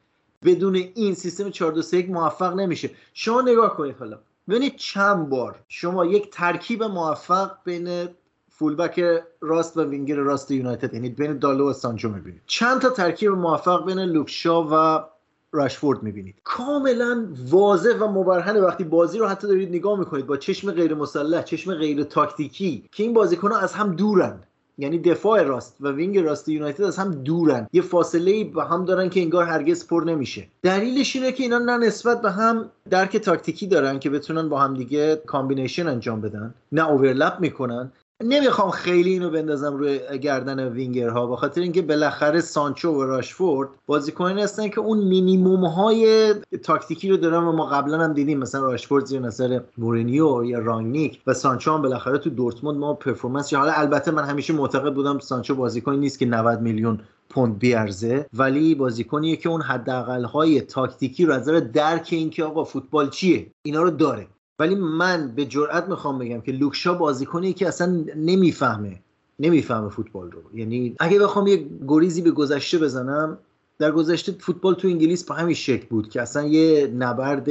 [0.45, 2.89] بدون این سیستم 4 2 3 موفق نمیشه.
[3.13, 4.19] شما نگاه کنید حالا.
[4.49, 8.07] ببینید چند بار شما یک ترکیب موفق بین
[8.49, 12.41] فولبک راست و وینگر راست یونایتد یعنی بین دالو و سانچو می‌بینید.
[12.45, 15.03] چند تا ترکیب موفق بین لوکشا و
[15.51, 16.35] راشفورد می‌بینید.
[16.43, 21.41] کاملا واضح و مبرهن وقتی بازی رو حتی دارید نگاه می‌کنید با چشم غیر مسلح
[21.41, 24.43] چشم غیر تاکتیکی که این بازیکن از هم دورن.
[24.79, 27.67] یعنی دفاع راست و وینگ راست یونایتد از هم دورن.
[27.73, 30.47] یه فاصله ای به هم دارن که انگار هرگز پر نمیشه.
[30.63, 34.73] دلیلش اینه که اینا نه نسبت به هم درک تاکتیکی دارن که بتونن با هم
[34.73, 36.53] دیگه combination انجام بدن.
[36.71, 37.91] نه overlap می‌کنن.
[38.23, 44.41] نمی‌خوام خیلی اینو بندازم روی گردن وینگرها به خاطر اینکه بالاخره سانچو و راشفورد بازیکنانی
[44.41, 49.05] هستن که اون مینیموم های تاکتیکی رو دارن و ما قبلا هم دیدیم مثلا راشفورد
[49.05, 54.11] زیر نظر مورینیو یا رانگنیک و سانچو هم بالاخره تو دورتموند ما performance حالا البته
[54.11, 56.99] من همیشه معتقد بودم سانچو بازیکنی نیست که 90 میلیون
[57.29, 63.09] پوند بیارزه ولی بازیکنیه که اون حداقل های تاکتیکی رو از درک اینکه آقا فوتبال
[63.09, 64.27] چیه؟ اینا رو داره.
[64.59, 68.99] ولی من به جرئت می‌خوام بگم که لوک شا بازیکنی که اصلا نمی‌فهمه.
[69.39, 70.41] نمی‌فهمه فوتبال رو.
[70.53, 73.37] یعنی اگه بخوام یه گریزی به گذشته بزنم
[73.79, 77.49] در گذشته فوتبال تو انگلیس به همین شکل بود که اصلا یه نبرد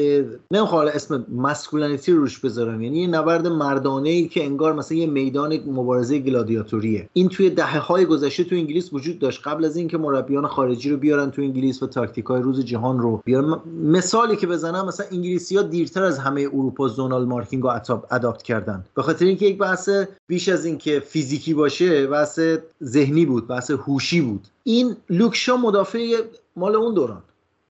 [0.50, 2.82] نمی‌خوام اسم masculinity روش بذارم.
[2.82, 7.08] یعنی یه نبرد مردانه ای که انگار مثلا یه میدان مبارزه گلادیاتوریه.
[7.12, 9.40] این توی دهه های گذشته تو انگلیس وجود داشت.
[9.44, 13.22] قبل از اینکه مربیان خارجی رو بیارن تو انگلیس و تاکتیک های روز جهان رو
[13.24, 13.60] بیارن.
[13.82, 17.70] مثالی که بزنم مثلا انگلیسی ها دیرتر از همه اروپا zonal marking رو
[18.10, 18.84] اداپت کردن.
[18.94, 19.88] به خاطر اینکه یک بحث
[20.26, 22.40] بیش از اینکه فیزیکی باشه بحث
[22.84, 24.46] ذهنی بود بحث هوشی بود.
[24.64, 26.16] این لوکشا مدافع
[26.56, 27.22] مال اون دوران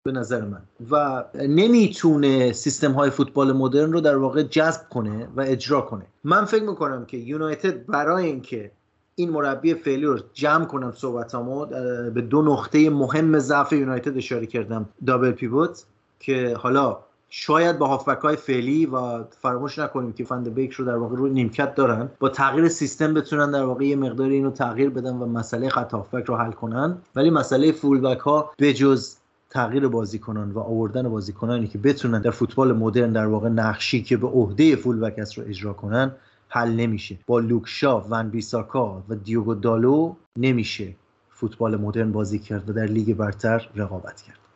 [0.02, 0.62] به نظر من.
[0.90, 6.06] و نمی‌تونه سیستم های فوتبال مدرن رو در واقع جذب کنه و اجرا کنه.
[6.24, 8.70] من فکر می‌کنم که یونایتد برای اینکه
[9.14, 11.66] این مربی فعلی رو جمع کنم صحبتامو
[12.10, 15.84] به دو نقطه مهم ضعف یونایتد اشاره کردم دابل پیوت
[16.20, 16.98] که حالا
[17.30, 21.28] شاید با هافبک های فعلی و فراموش نکنیم که فند بیک رو در واقع رو
[21.28, 25.68] نیمکت دارن با تغییر سیستم بتونن در واقع یه مقدار اینو تغییر بدن و مسئله
[25.68, 26.98] خط هافبک رو حل کنن.
[27.16, 29.16] ولی مسئله فول بک ها بجز
[29.50, 34.26] تغییر بازیکنان و آوردن بازیکنانی که بتونن در فوتبال مدرن در واقع نقشی که به
[34.26, 36.12] عهده فول بک است رو اجرا کنن
[36.48, 37.18] حل نمیشه.
[37.26, 40.94] با لوکشا ون بیساکا و دیوگو دالو نمیشه
[41.30, 44.47] فوتبال مدرن بازی کرد و در لیگ برتر رقابت کرد.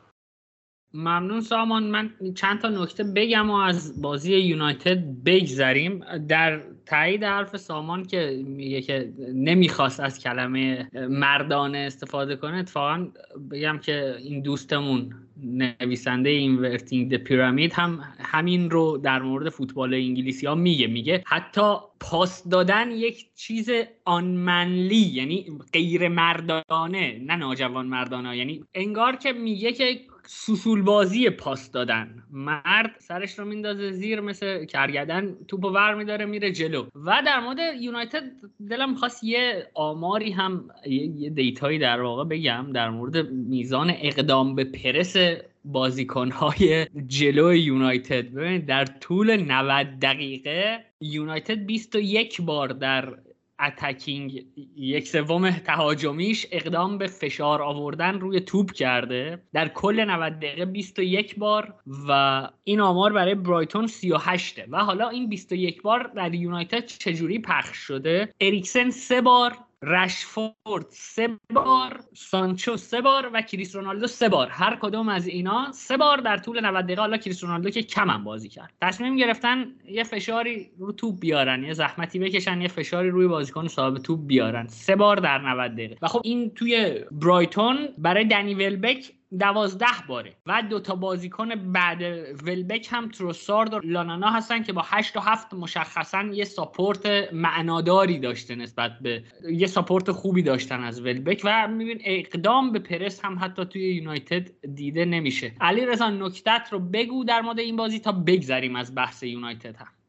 [0.95, 1.83] ممنون سامان.
[1.83, 6.05] من چند تا نکته بگم و از بازی یونایتد بگذریم.
[6.29, 13.09] در تایید حرف سامان که میگه که نمی‌خواست از کلمه مردانه استفاده کنه اتفاقا
[13.51, 15.15] بگم که این دوستمون
[15.45, 20.87] نویسنده Inverting the Pyramid هم همین رو در مورد فوتبال انگلیسی ها میگه.
[20.87, 23.71] میگه حتی پاس دادن یک چیز
[24.05, 31.71] آنمنلی یعنی غیر مردانه نه ناجوان مردانه یعنی انگار که میگه که سوسول بازی پاس
[31.71, 32.23] دادن.
[32.31, 36.87] مرد سرش رو میندازه زیر مثل کرگدن توپو ور میداره میره جلو.
[37.05, 38.23] و در مورد یونایتد
[38.71, 44.65] دلم خواست یه آماری هم یه دیتایی در واقع بگم در مورد میزان اقدام به
[44.65, 45.17] پرس
[45.65, 48.29] بازیکنهای جلو یونایتد.
[48.33, 53.15] ببینید در طول 90 دقیقه یونایتد 21 بار در
[53.63, 54.45] attacking
[54.77, 59.43] یک سوم تهاجمیش اقدام به فشار آوردن روی توپ کرده.
[59.53, 61.75] در کل 90 دقیقه 21 بار
[62.09, 67.77] و این آمار برای برایتون 38 و حالا این 21 بار در یونایتد چجوری پخش
[67.77, 74.49] شده؟ اریکسن سه بار رشفورد سه بار سانچو سه بار و کریس رونالدو سه بار.
[74.49, 78.11] هر کدوم از اینا سه بار در طول 90 دقیقه حالا کریس رونالدو که کم
[78.11, 78.73] هم بازی کرد.
[78.83, 83.99] تصمیم گرفتن یه فشاری رو توپ بیارن یه زحمتی بکشن یه فشاری روی بازیکن صاحب
[83.99, 84.67] توپ بیارن.
[84.67, 85.97] سه بار در 90 دقیقه.
[86.03, 92.03] و خب این توی برایتون برای دنی ولبک دوازده باره و دوتا بازیکن بعد
[92.47, 98.19] ولبک هم تروسارد و لانانا هستن که با هشت و هفت مشخصا یه ساپورت معناداری
[98.19, 103.39] داشته نسبت به یه ساپورت خوبی داشتن از ولبک و میبین اقدام به پرس هم
[103.41, 105.53] حتی توی یونایتد دیده نمیشه.
[105.61, 110.02] علی رضا نکتت رو بگو در مورد این بازی تا بگذریم از بحث یونایتد هم.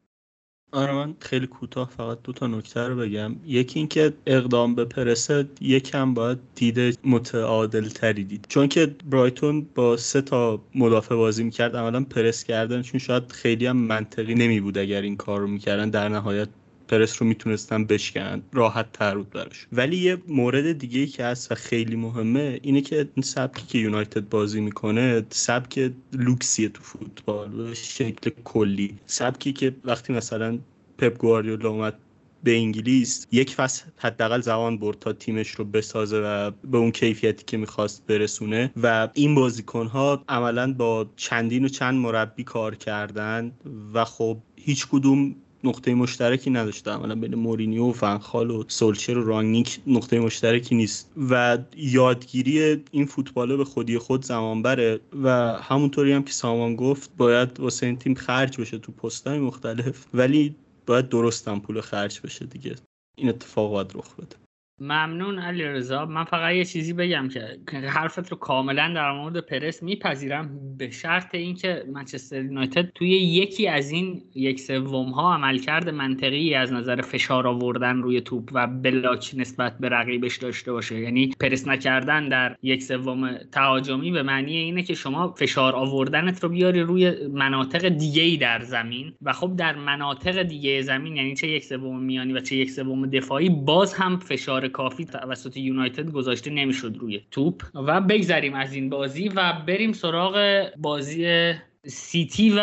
[0.74, 3.36] آره من خیلی کوتاه فقط دو تا نکته رو بگم.
[3.46, 8.46] یکی اینکه اقدام به پرسه یکم باید دید متعادل تری دید.
[8.50, 13.66] چون که برایتون با سه تا مدافع بازی می‌کرد عملا پرس کردن چون شاید خیلی
[13.66, 15.90] هم منطقی نمی بود اگر این کار رو می‌کردن.
[15.90, 16.50] در نهایت
[16.88, 19.68] پرس رو می‌تونستن بشکنن راحت تر بود براش.
[19.72, 23.78] ولی یه مورد دیگه ای که هست و خیلی مهمه اینه که این سبکی که
[23.78, 28.98] یونایتد بازی می‌کنه سبک لوکسیه تو فوتبال به شکل کلی.
[29.06, 30.60] سبکی که وقتی مثلا
[30.98, 32.00] پپ گواردیولا اومد
[32.44, 37.44] به انگلیس یک فصل حداقل زمان برد تا تیمش رو بسازه و به اون کیفیتی
[37.48, 43.52] که می‌خواست برسونه و این بازیکن ها عملا با چندین و چند مربی کار کردن
[43.94, 46.92] و خب هیچ کدوم نقطه مشترکی نداشته.
[46.92, 51.12] عملا بین مورینیو و فنخال و سولچر و رانگنیک نقطه مشترکی نیست.
[51.30, 55.30] و یادگیری این فوتباله به خودی خود زمان بره و
[55.62, 60.06] همونطوری هم که سامان گفت باید واسه این تیم خرج بشه تو پستای مختلف.
[60.14, 60.56] ولی
[60.86, 62.76] باید درستم پول خرج بشه دیگه.
[63.18, 64.43] این اتفاق باید رخ بده.
[64.80, 69.84] ممنون علی رضا من فقط یه چیزی بگم که حرفت رو کاملا در مورد پرس
[69.84, 70.60] میپذیرم.
[70.78, 76.74] به شرط اینکه منچستر یونایتد توی یکی از این یک سوم ها عملکرد منطقی از
[76.74, 81.00] نظر فشار آوردن روی توپ و بلاک نسبت به رقیبش داشته باشه.
[81.00, 86.50] یعنی پرس نکردن در یک سوم تهاجمی به معنی اینه که شما فشار آوردنت رو
[86.50, 91.48] بیاری روی مناطق دیگه ای در زمین و خب در مناطق دیگه زمین یعنی چه
[91.48, 96.52] یک سوم میانی و چه یک سوم دفاعی باز هم فشار کافی توسط یونایتد گذاشته
[96.52, 97.64] نمی‌شد روی توپ.
[97.74, 101.54] و بگذریم از این بازی و بریم سراغ بازی
[101.86, 102.62] سیتی و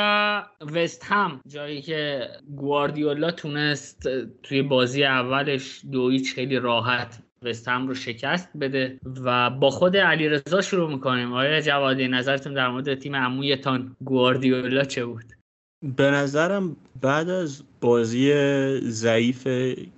[0.75, 4.09] وست هم جایی که گواردیولا تونست
[4.43, 10.61] توی بازی اولش دویچ خیلی راحت وست هم رو شکست بده و با خود علیرضا
[10.61, 11.33] شروع می‌کنیم.
[11.33, 15.40] آقای جوادی نظرتون در مورد تیم عمویتان گواردیولا چه بود؟
[15.83, 18.33] به نظرم بعد از بازی
[18.81, 19.47] ضعیف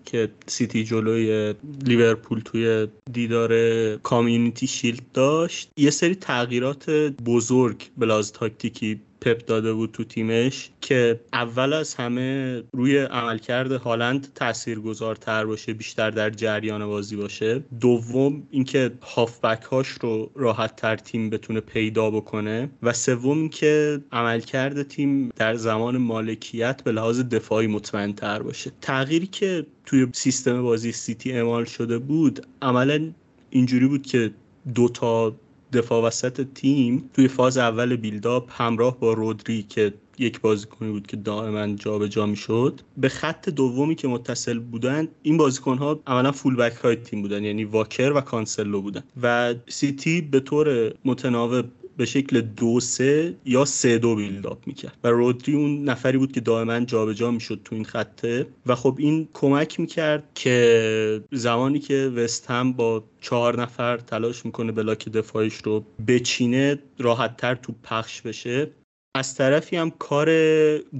[0.04, 1.54] که سیتی جلوی
[1.84, 3.52] لیورپول توی دیدار
[3.96, 6.90] Community Shield داشت یه سری تغییرات
[7.24, 13.72] بزرگ به لحاظ تاکتیکی پپ داده بود تو تیمش که اول از همه روی عملکرد
[13.72, 17.62] هالند تاثیرگذارتر باشه بیشتر در جریان بازی باشه.
[17.80, 22.70] دوم اینکه هافبک هاش رو راحت تر تیم بتونه پیدا بکنه.
[22.82, 28.72] و سوم اینکه عملکرد تیم در زمان مالکیت به لحاظ دفاعی مطمئن تر باشه.
[28.80, 33.12] تغییری که توی سیستم بازی سیتی اعمال شده بود عملا
[33.50, 34.30] اینجوری بود که
[34.74, 35.34] دو تا
[35.72, 41.16] دفاع وسط تیم توی فاز اول build-up همراه با رودری که یک بازیکنی بود که
[41.16, 46.72] دائما جابجا می‌شد به خط دومی که متصل بودن این بازیکن ها عملا full back
[46.72, 49.02] های تیم بودن یعنی واکر و کانسلو بودن.
[49.22, 51.64] و سیتی به طور متناوب
[51.96, 54.98] به شکل دو سه یا سه دو build-up می‌کرد.
[55.04, 59.28] و رودری اون نفری بود که دائما جابجا می‌شد تو این خطه و خب این
[59.34, 65.84] کمک می‌کرد که زمانی که وست هم با چهار نفر تلاش می‌کنه block دفاعیش رو
[66.08, 68.70] بچینه راحت تر توپ پخش بشه.
[69.14, 70.28] از طرفی هم کار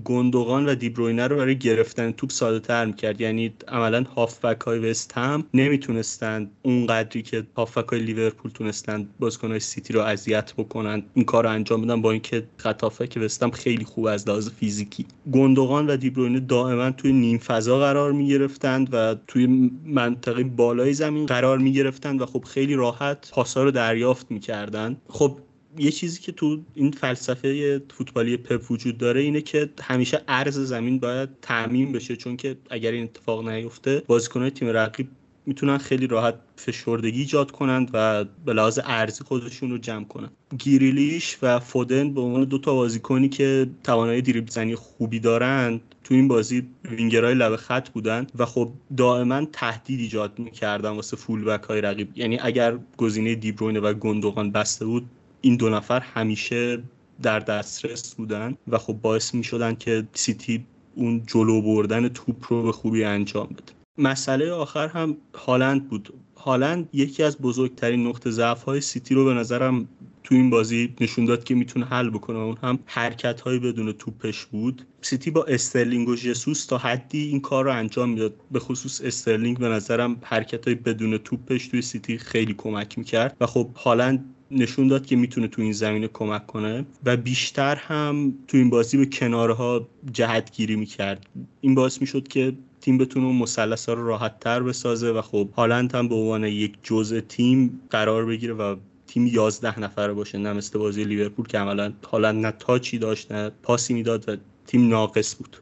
[0.04, 3.20] گندوغان و دیبروینه رو برای گرفتن توپ ساده تر می‌کرد.
[3.20, 9.58] یعنی عملا هافبک های وست هم نمی‌تونستند اون قدری که هافبک های لیورپول تونستند بازیکن
[9.58, 13.50] سیتی رو اذیت بکنن این کار رو انجام بدن با اینکه خط که وست هم
[13.50, 15.06] خیلی خوب از لحاظ فیزیکی.
[15.32, 21.58] گندوغان و دیبروینه دائما توی نیم فضا قرار می‌گرفتند و توی منطقه بالای زمین قرار
[21.58, 25.38] می‌گرفتند و خب خیلی راحت پاسا رو دریافت می‌کردن خب
[25.78, 30.98] یه چیزی که تو این فلسفه فوتبالی پپ وجود داره اینه که همیشه عرض زمین
[30.98, 35.08] باید تعمین بشه چون که اگر این اتفاق نیفته بازیکنهای تیم رقیب
[35.46, 40.30] می‌تونن خیلی راحت فشردگی ایجاد کنند و به لحاظ ارزی خودشون رو جمع کنند.
[40.58, 46.14] گیریلیش و فودن به عنوان دو تا بازیکنی که توانایی دریبل زنی خوبی دارند تو
[46.14, 51.80] این بازی وینگرهای لب خط بودن و خب دائما تهدید ایجاد می‌کردن واسه فول های
[51.80, 52.08] رقیب.
[52.18, 55.06] یعنی اگر گزینه دیبروینه و گندوقان بسته بود
[55.42, 56.82] این دو نفر همیشه
[57.22, 62.62] در دسترس بودن و خب باعث می شدن که سیتی اون جلو بردن توپ رو
[62.62, 63.72] به خوبی انجام بده.
[63.98, 66.14] مسئله آخر هم هالند بود.
[66.36, 69.88] هالند یکی از بزرگترین نقطه ضعف های سیتی رو به نظرم
[70.24, 74.44] تو این بازی نشون داد که می‌تونه حل بکنه اون هم حرکت های بدون توپش
[74.46, 74.86] بود.
[75.00, 78.34] سیتی با استرلینگ و جسوس تا حدی این کار رو انجام می‌داد.
[78.50, 83.36] به خصوص استرلینگ به نظرم حرکت های بدون توپش توی سیتی خیلی کمک می‌کرد.
[83.40, 88.34] و خب هالند نشون داد که می‌تونه تو این زمینه کمک کنه و بیشتر هم
[88.48, 91.26] تو این بازی به کنارها جهتگیری می‌کرد.
[91.60, 95.94] این باعث می‌شد که تیم بتونه اون مثلث رو راحت تر بسازه و خب هالند
[95.94, 98.76] هم به عنوان یک جزء تیم قرار بگیره و
[99.06, 100.38] تیم 11 نفره باشه.
[100.38, 104.36] نه مثل بازی لیورپول که عملا هالند نه تاچی داشت نه پاسی می‌داد و
[104.66, 105.56] تیم ناقص بود.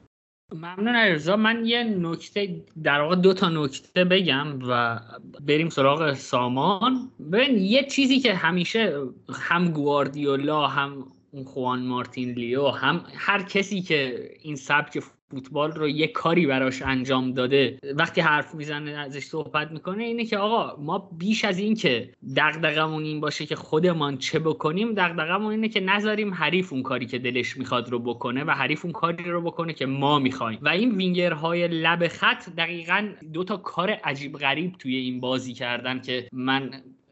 [0.54, 1.36] ممنون علیرضا.
[1.36, 5.00] من یه نکته در واقع دو تا نکته بگم و
[5.40, 7.10] بریم سراغ سامان.
[7.32, 11.06] ببین یه چیزی که همیشه هم گواردیولا هم
[11.46, 14.98] خوان مارتین لیو هم هر کسی که این سبک
[15.30, 20.38] فوتبال رو یه کاری براش انجام داده وقتی حرف می‌زنه ازش صحبت می‌کنه اینه که
[20.38, 25.68] آقا ما بیش از این که دغدغمون این باشه که خودمان چه بکنیم دغدغمون اینه
[25.68, 29.40] که نذاریم حریف اون کاری که دلش می‌خواد رو بکنه و حریف اون کاری رو
[29.40, 30.58] بکنه که ما می‌خوایم.
[30.62, 36.00] و این وینگرهای لب خط دقیقا دو تا کار عجیب غریب توی این بازی کردن
[36.00, 36.70] که من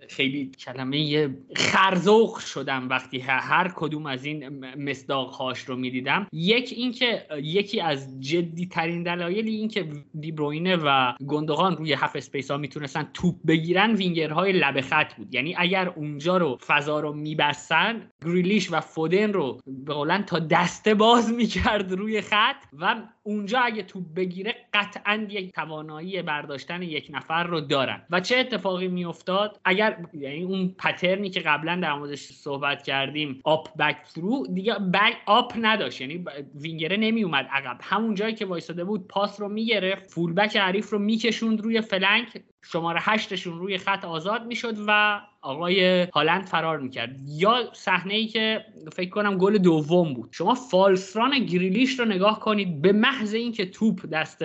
[0.08, 6.26] خیلی کلمه خرذوق شدم وقتی هر کدوم از این مصداق هاش رو می‌دیدم.
[6.32, 9.88] یک اینکه یکی از جدی ترین دلایلی اینکه
[10.20, 15.34] دیبروینه و گوندوغان روی half space ها می‌تونستن توپ بگیرن وینگرهای لب خط بود.
[15.34, 21.32] یعنی اگر اونجا رو فضا رو میبستن گریلیش و فودن رو به تا دسته باز
[21.32, 27.60] می‌کرد روی خط و اونجا اگه توپ بگیره قطعا یک توانایی برداشتن یک نفر رو
[27.60, 28.02] دارن.
[28.10, 33.40] و چه اتفاقی میافتاد؟ اگر یعنی اون pattern ی که قبلا در موردش صحبت کردیم
[33.44, 36.00] up back through دیگه back up نداشت.
[36.00, 36.24] یعنی
[36.54, 37.78] وینگره نمی اومد عقب.
[37.82, 42.42] همون جایی که وایساده بود پاس رو می‌گرفت full back حریف رو میکشوند روی flank.
[42.64, 47.16] شماره هشتشون روی خط آزاد می‌شد و آقای هالند فرار می‌کرد.
[47.28, 50.28] یا صحنه ای که فکر کنم گل دوم بود.
[50.32, 52.82] شما false run گریلیش رو نگاه کنید.
[52.82, 54.44] به محض اینکه توپ دست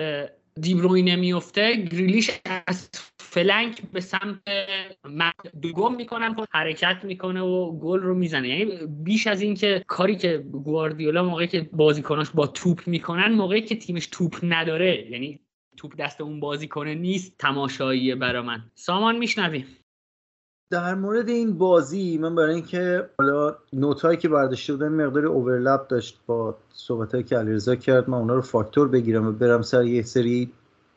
[0.60, 2.30] دیبروینه میفته گریلیش
[2.66, 4.36] از flank به سمت
[5.62, 8.48] دوگم می‌کنن حرکت می‌کنه و گل رو می‌زنه.
[8.48, 13.60] یعنی بیش از این که کاری که گواردیولا موقعی که بازیکناش با توپ می‌کنن موقعی
[13.60, 15.40] که تیمش توپ نداره یعنی
[15.76, 18.62] توپ دست اون بازیکنه نیست تماشاییه برا من.
[18.74, 19.66] سامان میشنویم
[20.70, 25.86] در مورد این بازی من برای اینکه حالا note ایی که برداشته بودم مقداری overlap
[25.86, 28.10] داشت با صحبتهایی که علیرضا کرد.
[28.10, 30.52] من اونا رو فاکتور بگیرم و برم سر یه سری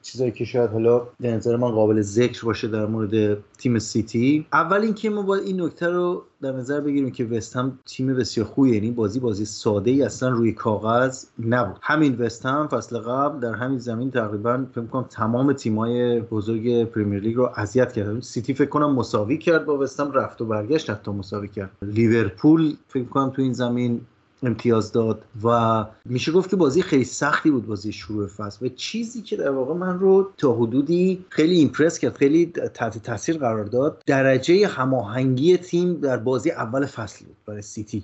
[0.07, 4.45] چیزایی که شاید حالا به نظر من قابل ذکر باشه در مورد تیم سیتی.
[4.53, 8.47] اول اینکه ما باید این نکته رو در نظر بگیریم که وست هم تیم بسیار
[8.47, 11.77] خوبی یعنی بازی بازی ساده ای اصلا روی کاغذ نبود.
[11.81, 17.21] همین وست هم فصل قبل در همین زمین تقریبا فکر کنم تمام تیمای بزرگ Premier
[17.21, 18.21] League رو اذیت کرد.
[18.21, 21.71] سیتی فکر کنم مساوی کرد با وست هم رفت و برگشت حتی مساوی کرد.
[21.81, 24.01] لیورپول فکر کنم تو این زمین
[24.47, 28.65] امتیاز داد و میشه گفت که بازی خیلی سختی بود بازی شروع فصل.
[28.65, 33.37] و چیزی که در واقع من رو تا حدودی خیلی impress کرد خیلی تحت تاثیر
[33.37, 38.03] قرار داد درجه هماهنگی تیم در بازی اول فصل بود برای سیتی.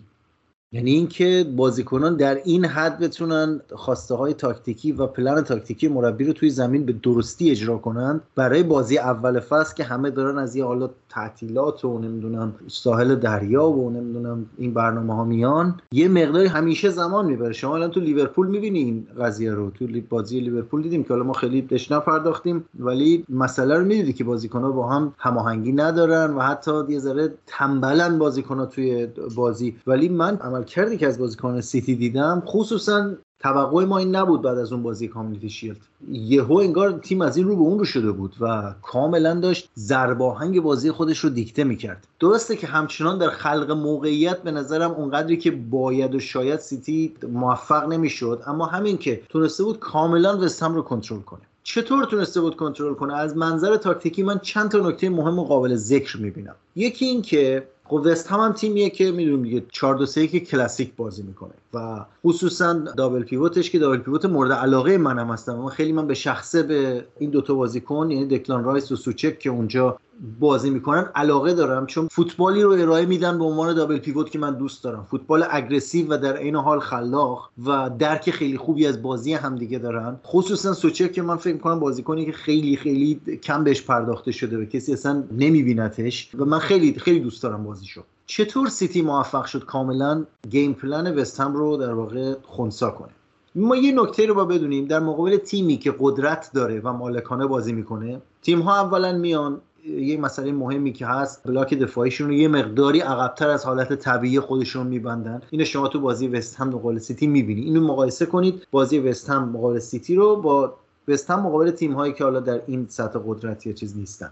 [0.73, 6.33] یعنی اینکه بازیکنان در این حد بتونن خواسته های تاکتیکی و پلن تاکتیکی مربی رو
[6.33, 8.21] توی زمین به درستی اجرا کنند.
[8.35, 13.69] برای بازی اول فصل که همه دارن از یه حالا تعطیلات و نمی‌دونم ساحل دریا
[13.69, 17.53] و نمی‌دونم این برنامه ها میان یه مقداری همیشه زمان می‌بره.
[17.53, 21.33] شما الان تو لیورپول می‌بینی این قضیه رو؟ تو بازی لیورپول دیدیم که حالا ما
[21.33, 26.71] خیلی بهش نپرداختیم ولی مسئله رو می‌دیدی که بازیکن‌ها با هم هماهنگی ندارن و حتی
[26.89, 29.75] یه ذره تنبلن بازیکن‌ها توی بازی.
[29.87, 35.07] عملکردی که از بازیکن سیتی دیدم خصوصا توقع ما این نبود بعد از اون بازی
[35.07, 35.77] کامیونیتی شیلد.
[36.11, 40.61] یهو انگار تیم از این رو به اون رو شده بود و کاملا داشت ضرباهنگ
[40.61, 42.07] بازی خودش رو دیکته می‌کرد.
[42.19, 47.87] درسته که همچنان در خلق موقعیت به نظرم اونقدری که باید و شاید سیتی موفق
[47.87, 51.41] نمی‌شد اما همین که تونسته بود کاملا وستهم رو کنترل کنه.
[51.63, 55.75] چطور تونسته بود کنترل کنه؟ از منظر تاکتیکی من چند تا نکته مهم و قابل
[55.75, 56.55] ذکر می‌بینم.
[56.75, 60.39] یکی این که خب وست هم, هم تیمیه که می‌دونیم دیگه 4 2 3 1
[60.39, 65.59] کلاسیک بازی می‌کنه و خصوصا double pivot ش که double pivot مورد علاقه منم هستم.
[65.59, 69.49] اما خیلی من به شخصه به این دوتا بازیکن یعنی دکلان رایس و سوچک که
[69.49, 69.97] اونجا
[70.39, 74.53] بازی می‌کنن علاقه دارم چون فوتبالی رو ارائه میدن به عنوان double pivot که من
[74.53, 75.07] دوست دارم.
[75.11, 80.19] فوتبال aggressive و در عین حال خلاق و درک خیلی خوبی از بازی همدیگه دارن.
[80.25, 84.65] خصوصا سوچک که من فکر می‌کنم بازیکنی که خیلی خیلی کم بهش پرداخته شده و
[84.65, 88.03] کسی اصلا نمیبینتش و من خیلی خیلی دوست دارم بازیشو.
[88.25, 93.09] چطور سیتی موفق شد کاملا game plan وستهم رو در واقع خونسا کنه؟
[93.55, 97.73] ما یه نکته رو با بدونیم در مقابل تیمی که قدرت داره و مالکانه بازی
[97.73, 102.99] می‌کنه تیم ها اولا میان یه مسئله مهمی که هست بلاک دفاعیشون رو یه مقداری
[102.99, 105.41] عقبتر از حالت طبیعی خودشون میبندن.
[105.49, 107.61] اینو شما تو بازی وست هم مقابل سیتی می‌بینی.
[107.61, 108.67] اینو مقایسه کنید.
[108.71, 110.75] بازی وست هم مقابل سیتی رو با
[111.07, 114.31] وست هم مقابل تیم هایی که حالا در این سطح قدرتی چیز نیستن.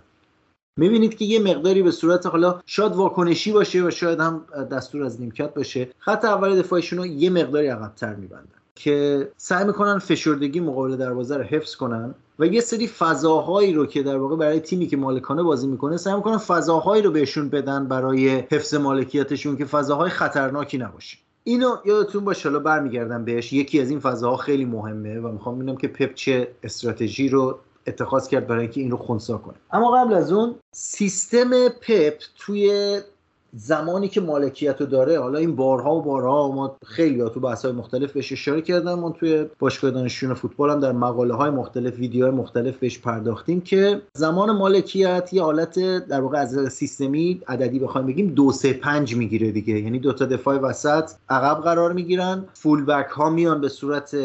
[0.80, 5.22] می‌بینید که یه مقداری به صورت حالا شاید واکنشی باشه و شاید هم دستور از
[5.22, 5.88] نیمکت باشه.
[5.97, 8.61] خط اول دفاعشون رو یه مقداری عقبتر میبندن.
[8.84, 14.04] که سعی می‌کنن فشردگی مقابل دروازه رو حفظ کنن و یه سری فضاهایی رو که
[14.04, 18.30] در واقع برای تیمی که مالکانه بازی می‌کنه سعی می‌کنن فضاهایی رو بهشون بدن برای
[18.30, 21.18] حفظ مالکیتشون که فضاهای خطرناکی نباشه.
[21.44, 23.54] اینو یادتون باشه حالا برمیگردم بهش.
[23.54, 28.28] یکی از این فضاها خیلی مهمه و می‌خوام ببینم که پپ چه استراتژی رو اتخاذ
[28.28, 29.56] کرد برای اینکه این رو خونسا کنه.
[29.72, 33.00] اما قبل از اون سیستم پپ توی
[33.54, 37.66] زمانی که مالکیت رو داره حالا این بارها و بارها ما خیلی ها تو بحث
[37.66, 38.99] های مختلف بهش اشاره کردم.
[38.99, 44.02] ما توی باشگاه دانشجویان فوتبال هم در مقاله های مختلف ویدیوهای مختلف بهش پرداختیم که
[44.14, 49.52] زمان مالکیت یه حالت در واقع از سیستمی عددی بخوایم بگیم دو سه پنج می‌گیره
[49.52, 49.80] دیگه.
[49.80, 54.18] یعنی دو تا دفاع وسط عقب قرار می‌گیرن فول بک ها میان به صورت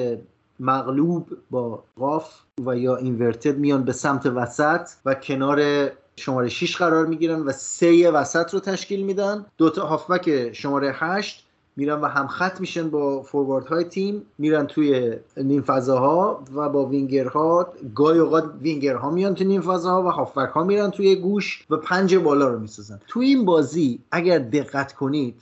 [0.60, 2.34] مغلوب با قاف
[2.66, 8.10] و یا اینورتد میان به سمت وسط و کنار شماره 6 قرار می‌گیرن و سه
[8.10, 9.46] وسط رو تشکیل میدن.
[9.58, 11.46] دوتا هافبک شماره 8
[11.76, 14.22] میرن و هم خط میشن با فوروارد های تیم.
[14.38, 17.72] میرن توی نیم فضاها و با وینگرها.
[17.94, 22.14] گاهی اوقات وینگرها میان توی نیم فضاها و هافبک ها میرن توی گوش و پنج
[22.14, 23.00] بالا رو می‌سازن.
[23.08, 25.40] توی این بازی اگر دقت کنید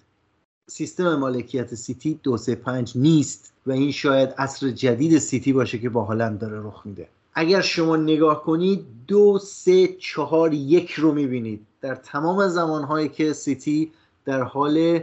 [0.66, 5.88] سیستم مالکیت سیتی دو سه پنج نیست و این شاید عصر جدید سیتی باشه که
[5.88, 7.08] با هالند داره رخ میده.
[7.34, 11.66] اگر شما نگاه کنید دو سه چهار یک رو می‌بینید.
[11.80, 13.92] در تمام زمانهایی که سیتی
[14.24, 15.00] در حال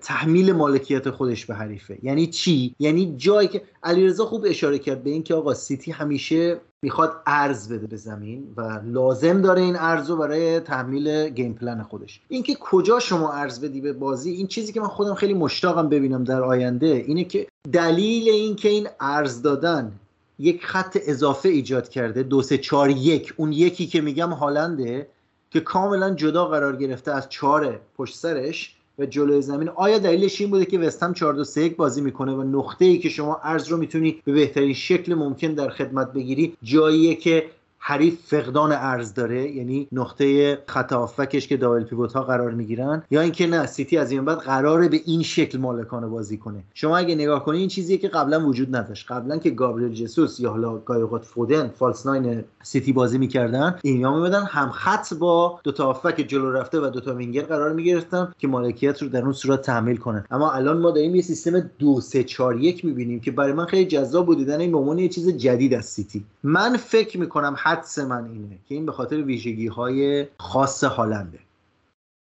[0.00, 1.98] تحمیل مالکیت خودش به حریفه.
[2.02, 7.22] یعنی چی؟ یعنی جایی که علیرضا خوب اشاره کرد به اینکه آقا سیتی همیشه می‌خواد
[7.26, 12.20] عرض بده به زمین و لازم داره این عرض رو برای تحمیل game plan خودش.
[12.28, 16.24] اینکه کجا شما عرض بدی به بازی این چیزی که من خودم خیلی مشتاقم ببینم
[16.24, 19.92] در آینده اینه که دلیل اینکه این عرض دادن
[20.38, 23.34] یک خط اضافه ایجاد کرده دو سه چهار یک.
[23.36, 25.08] اون یکی که میگم هالنده
[25.50, 29.68] که کاملا جدا قرار گرفته از چهار پشت سرش و جلوی زمین.
[29.68, 32.98] آیا دلیلش این بوده که وستهم 4 2 3 1 بازی می‌کنه و نقطه ای
[32.98, 37.46] که شما عرض رو می‌تونی به بهترین شکل ممکن در خدمت بگیری جاییه که
[37.88, 43.20] حریف فقدان عرض داره یعنی نقطه خط هافبکش که double pivot ها قرار می‌گیرن یا
[43.20, 46.62] اینکه نه سیتی از این بعد قراره به این شکل مالکانه بازی کنه.
[46.74, 49.12] شما اگه نگاه کنید این چیزیه که قبلا وجود نداشت.
[49.12, 54.14] قبلا که گابریل جسوس یا حالا گاهی اوقات فودن false nine سیتی بازی می‌کردن اینا
[54.14, 58.32] میومدن هم خط با دو تا هافبک جلو رفته و دو تا وینگر قرار می‌گرفتن
[58.38, 62.00] که مالکیت رو در اون صورت تحمیل کنن اما الان ما داریم یه سیستم 2
[62.00, 64.38] 3 4 1 می‌بینیم که برای من خیلی جذاب بود.
[64.38, 66.24] دیدن این به یه چیز جدید از سیتی.
[66.42, 71.38] من فکر می‌کنم حدس من اینه که این به خاطر ویژگی های خاص هالنده.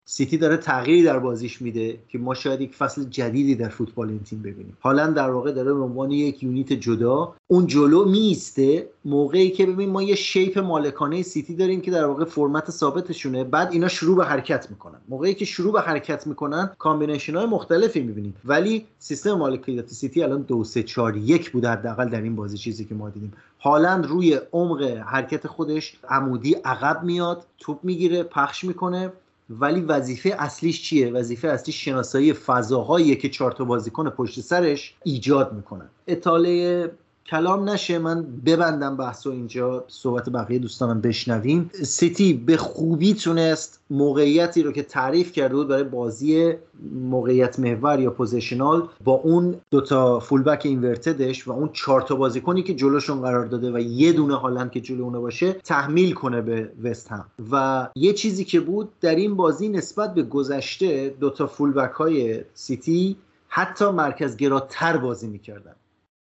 [0.06, 4.20] سیتی داره تغییری در بازیش میده که ما شاید یک فصل جدیدی در فوتبال این
[4.20, 4.78] تیم ببینیم.
[4.80, 9.90] حالا در واقع داره به عنوان یک unit جدا اون جلو میسته موقعی که ببین
[9.90, 14.26] ما یه shape مالکانه سیتی داریم که در واقع فرمت ثابتشونه بعد اینا شروع به
[14.26, 14.98] حرکت می‌کنن.
[15.10, 18.36] موقعی که شروع به حرکت می‌کنن combination های مختلفی می‌بینیم.
[18.46, 22.86] ولی سیستم مالکیت سیتی الان دو سه چهار یک بوده حداقل در این بازی چیزی
[22.86, 23.34] که ما دیدیم.
[23.62, 29.12] هالند روی عمق حرکت خودش عمودی عقب میاد توپ می‌گیره پخش می‌کنه.
[29.50, 35.54] ولی وظیفه اصلیش چیه؟ وظیفه اصلیش شناسایی فضاهایی که چهار تا بازیکن پشت سرش ایجاد
[35.54, 35.90] می‌کنن.
[36.08, 36.92] اطاله
[37.26, 41.70] کلام نشه من ببندم بحث اینجا صحبت بقیه دوستانم بشنویم.
[41.74, 46.54] سیتی به خوبی تونست موقعیتی رو که تعریف کرده بود برای بازی
[46.94, 52.64] موقعیت محور یا positional با اون دوتا fullback inverted ش و اون چهار تا بازیکنی
[52.64, 56.72] که جلوشون قرار داده و یه دونه هالند که جلو اونه باشه تحمیل کنه به
[56.84, 61.92] وست هم و یه چیزی که بود در این بازی نسبت به گذشته دوتا فولبک
[61.92, 63.18] های سیتی
[63.48, 65.76] حتی مرکز گراتر بازی می‌کردن.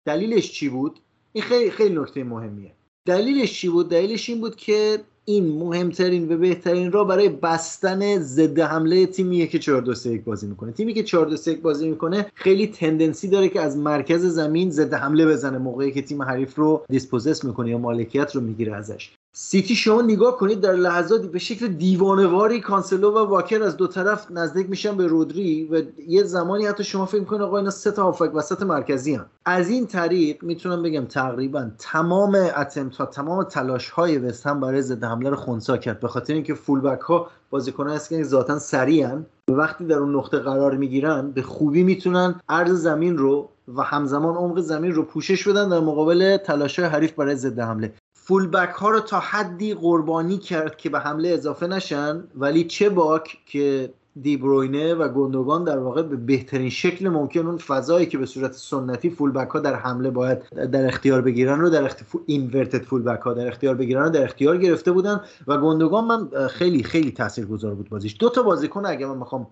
[0.08, 0.98] دلیلش چی بود؟
[1.32, 2.72] این خیلی خیلی نکته مهمیه.
[3.06, 8.58] دلیلش چی بود؟ دلیلش این بود که این مهمترین و بهترین را برای بستن ضد
[8.60, 10.72] حمله تیمیه که 4 2 3 بازی می‌کنه.
[10.72, 14.94] تیمی که 4 2 3 بازی می‌کنه خیلی تندنسی داره که از مرکز زمین ضد
[14.94, 19.10] حمله بزنه موقعی که تیم حریف رو دیسپوزس می‌کنه یا مالکیت رو می‌گیره ازش.
[19.40, 24.30] سیتی شما نگاه کنید در لحظاتی به شکل دیوانواری کانسلو و واکر از دو طرف
[24.30, 28.02] نزدیک میشن به رودری و یه زمانی حتی شما فکر می‌کنید آقا اینا سه تا
[28.02, 29.26] هافک وسط مرکزی هم.
[29.44, 34.82] از این طریق می‌تونم بگم تقریبا تمام اتمت ها تمام تلاش های وست هم برای
[34.82, 36.00] ضد حمله رو خونسا کرد.
[36.00, 40.38] به خاطر اینکه فول بک ها بازیکنان هست که ذاتا سریعن وقتی در اون نقطه
[40.38, 45.68] قرار می‌گیرن به خوبی می‌تونن عرض زمین رو و همزمان عمق زمین رو پوشش بدن
[45.68, 47.92] در مقابل تلاش های حریف برای ضد حمله.
[48.28, 52.24] فولبک ها رو تا حدی قربانی کرد که به حمله اضافه نشن.
[52.34, 58.06] ولی چه باک که دیبروینه و گندگان در واقع به بهترین شکل ممکن اون فضایی
[58.06, 61.84] که به صورت سنتی فول بک ها در حمله باید در اختیار بگیرن رو در
[61.84, 65.20] اختیار اینورتد فول بک ها در اختیار بگیرن رو در اختیار گرفته بودن.
[65.46, 68.16] و گندگان من خیلی خیلی تاثیرگذار بود بازیش.
[68.20, 69.46] دو تا بازیکن اگه من می‌خوام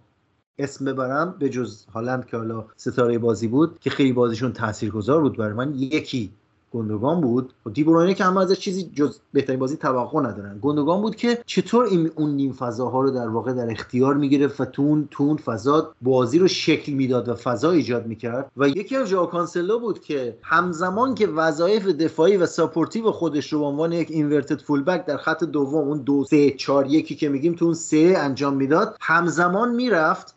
[0.58, 5.36] اسم ببرم به جز هالند که حالا ستاره بازی بود که خیلی بازیشون تاثیرگذار بود
[5.36, 5.74] برای من.
[5.74, 6.32] یکی
[6.76, 7.52] گوندوغان بود.
[7.66, 10.58] و دیبروینه که همه ازش چیزی جز بهترین بازی توقع ندارن.
[10.62, 14.64] گوندوغان بود که چطور این اون نیم فضاها رو در واقع در اختیار می‌گرفت و
[14.64, 18.52] تند تند فضا بازی رو شکل می‌داد و فضا ایجاد می‌کرد.
[18.56, 23.58] و یکی از ژائو کانسلو بود که همزمان که وظایف دفاعی و supportive خودش رو
[23.58, 27.54] به عنوان یک inverted fullback در خط دوم اون دو سه چهار یکی که میگیم
[27.54, 30.34] تو اون سه انجام می‌داد همزمان می‌رفت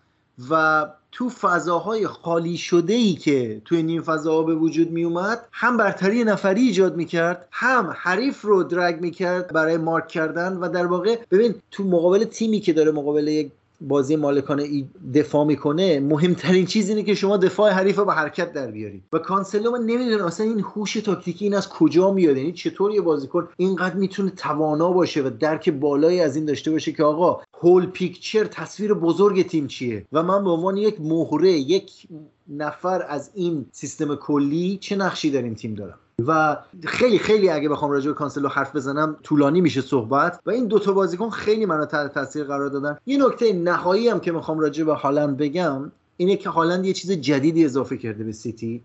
[0.50, 5.78] و تو فضاهای خالی شده ای که توی نیم فضاها به وجود می اومد هم
[5.78, 10.70] برتری نفری ایجاد می کرد هم حریف رو drag می کرد برای مارک کردن و
[10.70, 13.52] در واقع ببین تو مقابل تیمی که داره مقابل یک
[13.82, 18.72] بازی مالکانه دفاع می‌کنه مهمترین چیز اینه که شما دفاع حریف رو به حرکت در
[18.72, 19.04] بیارید.
[19.14, 23.02] و کانسلو من نمی‌دونم اصلا این هوش تاکتیکی این از کجا میاد یعنی چطور یه
[23.02, 27.86] بازیکن اینقدر می‌تونه توانا باشه و درک بالایی از این داشته باشه که آقا whole
[27.86, 32.08] picture تصویر بزرگ تیم چیه؟ و من به عنوان یک مهره یک
[32.48, 37.70] نفر از این سیستم کلی چه نقشی در این تیم دارم؟ و خیلی خیلی اگه
[37.70, 40.40] بخوام راجع به کانسلو حرف بزنم طولانی میشه صحبت.
[40.46, 42.98] و این دوتا بازیکن خیلی منو تحت تاثیر قرار دادن.
[43.06, 47.12] یه نکته نهایی هم که می‌خوام راجع به هالند بگم اینه که هالند یه چیز
[47.12, 48.84] جدیدی اضافه کرده به سیتی.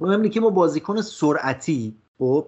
[0.00, 2.46] مهمه که ما بازیکن سرعتی خب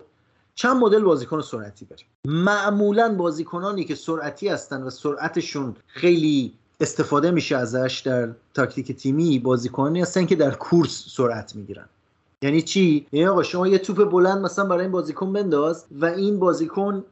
[0.54, 2.06] چند مدل بازیکن سرعتی بریم
[2.44, 10.00] معمولا بازیکنانی که سرعتی هستن و سرعتشون خیلی استفاده میشه ازش در تاکتیک تیمی بازیکنانی
[10.00, 11.88] هستن که در کورس سرعت می‌گیرن.
[12.42, 16.38] یعنی چی؟ یعنی آقا شما یه توپ بلند مثلا برای این بازیکن بنداز و این
[16.38, 17.04] بازیکن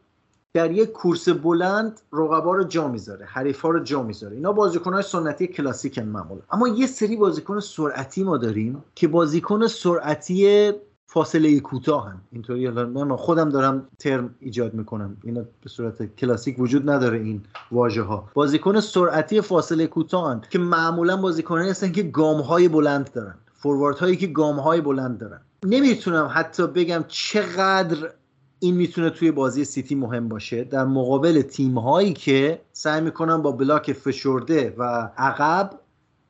[0.55, 4.37] در یک کورس بلند رقبا رو جا می‌ذاره حریفا رو جا می‌ذاره.
[4.37, 6.43] اینا بازیکنهای سنتی کلاسیک معمولا.
[6.51, 10.73] اما یه سری بازیکن سرعتی ما داریم که بازیکن سرعتی
[11.13, 12.21] فاصله کوتاه هم.
[12.33, 15.17] اینطوری من خودم دارم ترم ایجاد می‌کنم.
[15.25, 21.17] اینا به صورت کلاسیک وجود نداره این واژه ها بازیکن سرعتی فاصله کوتاه که معمولا
[21.17, 23.35] بازیکنانی هستن که گام های بلند دارن.
[23.55, 25.41] فوروارد هایی که گام های بلند دارن.
[25.65, 28.13] نمی‌تونم حتی بگم چقدر
[28.59, 30.65] این می‌تونه توی بازی سیتی مهم باشه.
[30.65, 35.71] در مقابل تیم هایی که سعی می‌کنن با بلاک فشرده و عقب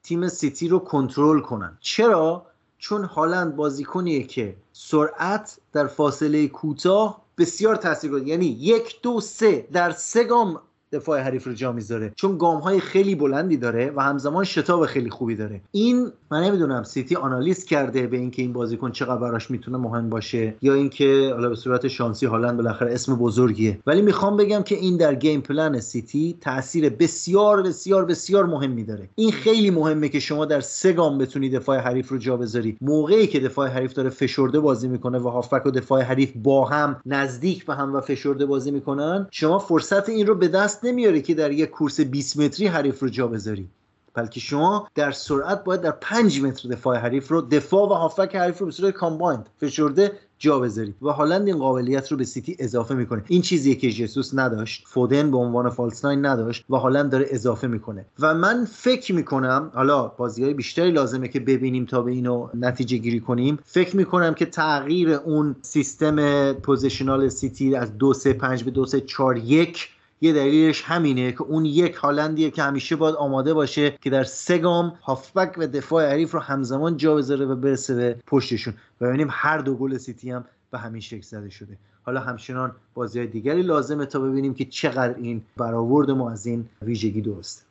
[0.02, 1.78] تیم سیتی رو کنترل کنن.
[1.80, 2.46] چرا؟
[2.82, 9.90] چون هالند بازیکنیه که سرعت در فاصله کوتاه بسیار تاثیرگذار یعنی یک دو سه در
[9.90, 10.60] سه گام
[10.92, 12.12] دفاع حریف رو جا می‌ذاره.
[12.16, 15.60] چون گام های خیلی بلندی داره و همزمان شتاب خیلی خوبی داره.
[15.70, 20.54] این من نمی‌دونم سیتی آنالیز کرده به اینکه این بازیکن چقدر براش می‌تونه مهم باشه
[20.62, 23.78] یا اینکه حالا به صورت شانسی هالند بالاخره اسم بزرگیه.
[23.86, 29.08] ولی می‌خوام بگم که این در game plan سیتی تاثیر بسیار بسیار بسیار مهمی داره.
[29.14, 32.76] این خیلی مهمه که شما در سه گام بتونی دفاع حریف رو جا بذاری.
[32.80, 37.00] موقعی که دفاع حریف داره فشرده بازی می‌کنه و هافبک و دفاع حریف با هم
[37.06, 41.34] نزدیک به هم و فشرده بازی می‌کنن شما فرصت این رو به دست نمیاری که
[41.34, 43.68] در یک کورس 20 متری حریف رو جا بذاری
[44.14, 48.58] بلکه شما در سرعت باید در 5 متر دفاع حریف رو دفاع و هافبک حریف
[48.58, 52.94] رو به صورت combined فشرده جا بذارید و هالند این قابلیت رو به سیتی اضافه
[52.94, 53.24] می‌کنه.
[53.28, 58.06] این چیزی که جسوس نداشت فودن به عنوان false نداشت و هالند داره اضافه می‌کنه.
[58.18, 62.96] و من فکر می‌کنم حالا بازی های بیشتری لازمه که ببینیم تا به اینو نتیجه
[62.96, 68.70] گیری کنیم فکر می‌کنم که تغییر اون سیستم positional سیتی از 2 3 5 به
[68.70, 69.88] 2 3 4 1
[70.22, 74.58] یه دلیلش همینه که اون یک هالندیه که همیشه باید آماده باشه که در سه
[74.58, 78.74] گام هافبک و دفاع حریف رو همزمان جا بذاره و برسه به پشتشون.
[79.00, 81.78] و ببینیم هر دو گل سیتی هم به همین شکل زده شده.
[82.02, 87.20] حالا همچنان بازی دیگری لازمه تا ببینیم که چقدر این برآورد ما از این ویژگی
[87.20, 87.62] درسته.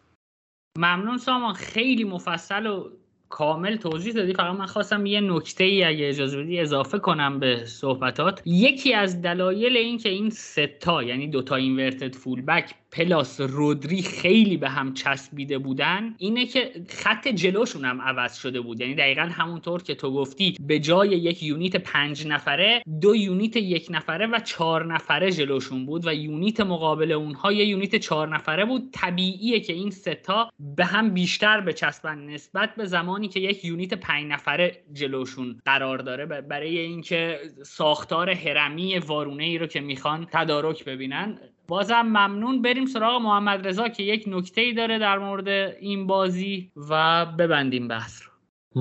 [0.77, 1.53] ممنون سامان.
[1.53, 2.89] خیلی مفصل و
[3.31, 4.33] کامل توضیح دادی.
[4.33, 8.41] فقط من خواستم یه نکته ای اگه اجازه بدی اضافه کنم به صحبتات.
[8.45, 14.69] یکی از دلایل این که این سه‌تا یعنی دوتا inverted fullback plus رودری خیلی به
[14.69, 18.81] هم چسبیده بودن اینه که خط جلوشون هم عوض شده بود.
[18.81, 23.87] یعنی دقیقا همونطور که تو گفتی به جای یک unit پنج نفره دو یونیت یک
[23.89, 28.89] نفره و چهار نفره جلوشون بود و یونیت مقابل اونها یه یونیت چهار نفره بود.
[28.93, 34.25] طبیعیه که این ستا به هم بیشتر بچسبن نسبت به زمانی که یک یونیت پنج
[34.31, 36.25] نفره جلوشون قرار داره.
[36.25, 41.39] برای اینکه ساختار هرمی وارونه ای رو که می‌خوان تدارک ببینن
[41.71, 42.61] بازم ممنون.
[42.61, 45.47] بریم سراغ محمد رضا که یک نکته ای داره در مورد
[45.79, 48.31] این بازی و ببندیم بحث رو.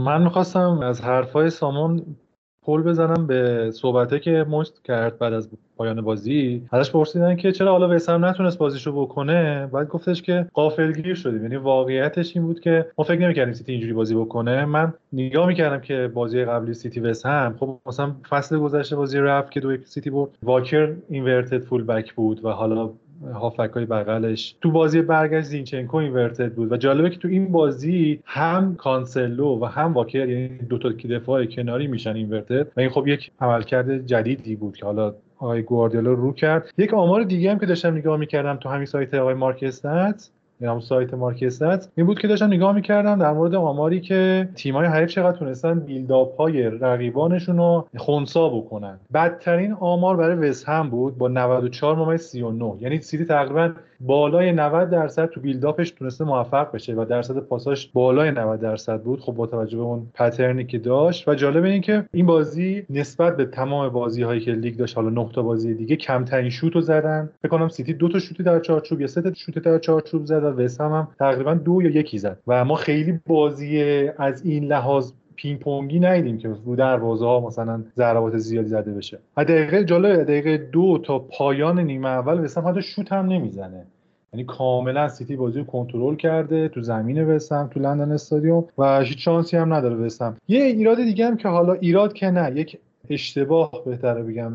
[0.03, 2.17] من می‌خواستم از حرفای سامان
[2.63, 6.63] پل بزنم به صحبتی که مویس کرد بعد از پایان بازی.
[6.73, 11.43] ازش پرسیدن که چرا حالا وستهام نتونست بازیشو بکنه بعد گفتش که غافلگیر شدیم.
[11.43, 14.65] یعنی واقعیتش این بود که ما فکر نمی‌کردیم سیتی اینجوری بازی بکنه.
[14.65, 19.61] من نگاه می‌کردم که بازی قبلی سیتی وستهام خب مثلا فصل گذشته بازی رفت که
[19.61, 20.31] دو سیتی برد.
[20.43, 22.91] واکر inverted fullback بود و حالا
[23.35, 24.57] هافبک های بغلش.
[24.61, 29.65] تو بازی برگشت زینچنکو inverted بود و جالبه که تو این بازی هم کانسلو و
[29.65, 34.57] هم واکر یعنی دو تا دفاع کناری میشن inverted و این خب یک عملکرد جدیدی
[34.57, 36.71] بود که حالا آقای گواردیولا رو کرد.
[36.79, 40.81] یک آمار دیگه هم که داشتم نگاه می‌کردم تو همین سایت آقای Markstats یا هم
[40.81, 45.39] سایت Markstats این بود که داشتم نگاه می‌کردم در مورد آماری که تیمای حریف چقدر
[45.39, 49.01] تونستن buildup های رقیبانشون رو خونسا بکنن.
[49.15, 55.27] بدترین آمار برای وستهام بود با 94 ممیز 39 یعنی سیتی تقریبا بالای 90 درصد
[55.27, 59.47] تو buildup ش تونسته موفق بشه و درصد پاساش بالای 90 درصد بود خب با
[59.47, 61.29] توجه به اون pattern ی که داشت.
[61.29, 65.11] و جالب این که این بازی نسبت به تمام بازی هایی که لیگ داشت حالا
[65.11, 67.31] 9 تا بازی دیگه کمترین شوت رو زدن.
[67.43, 70.45] فکر کنم سیتی دو تا شوت در چارچوب یا سه تا شوت در چارچوب زد
[70.45, 72.39] و وستهام هم تقریبا دو یا یکی زد.
[72.47, 73.81] و ما خیلی بازی
[74.19, 79.19] از این لحاظ پینگ پونگی ندیدیم که رو دروازه ها مثلا ضربات زیادی زده بشه.
[79.37, 83.87] دقیقه جالب دقیقه دو تا پایان نیمه اول وستهام حتی شوت هم نمی‌زنه.
[84.33, 89.25] یعنی کاملا سیتی بازی رو کنترل کرده تو زمین وسم تو لندن استادیوم و هیچ
[89.25, 92.79] شانسی هم نداره وسم یه ایراد دیگه هم که حالا ایراد که نه یک
[93.11, 94.53] اشتباه بهتره بگم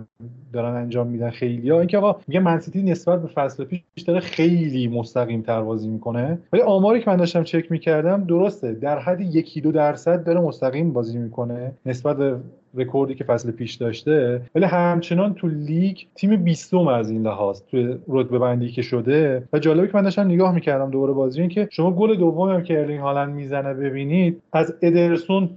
[0.53, 1.69] دارن انجام میدن خیلی.
[1.69, 6.39] ها اینکه آقا میگه من‌سیتی نسبت به فصل پیش داره خیلی مستقیم تر بازی می‌کنه.
[6.53, 10.93] ولی آماری که من داشتم چک می‌کردم درسته در حد یکی دو درصد داره مستقیم
[10.93, 12.37] بازی می‌کنه نسبت به
[12.75, 17.97] رکوردی که فصل پیش داشته ولی همچنان تو لیگ تیم 20 از این لحاظ تو
[18.07, 19.43] رتبه بندی که شده.
[19.53, 22.63] و جالبه که من داشتم نگاه می‌کردم دوباره بازی این که شما گل دومی هم
[22.63, 25.49] که ارلینگ هالند می‌زنه ببینید از ادرسون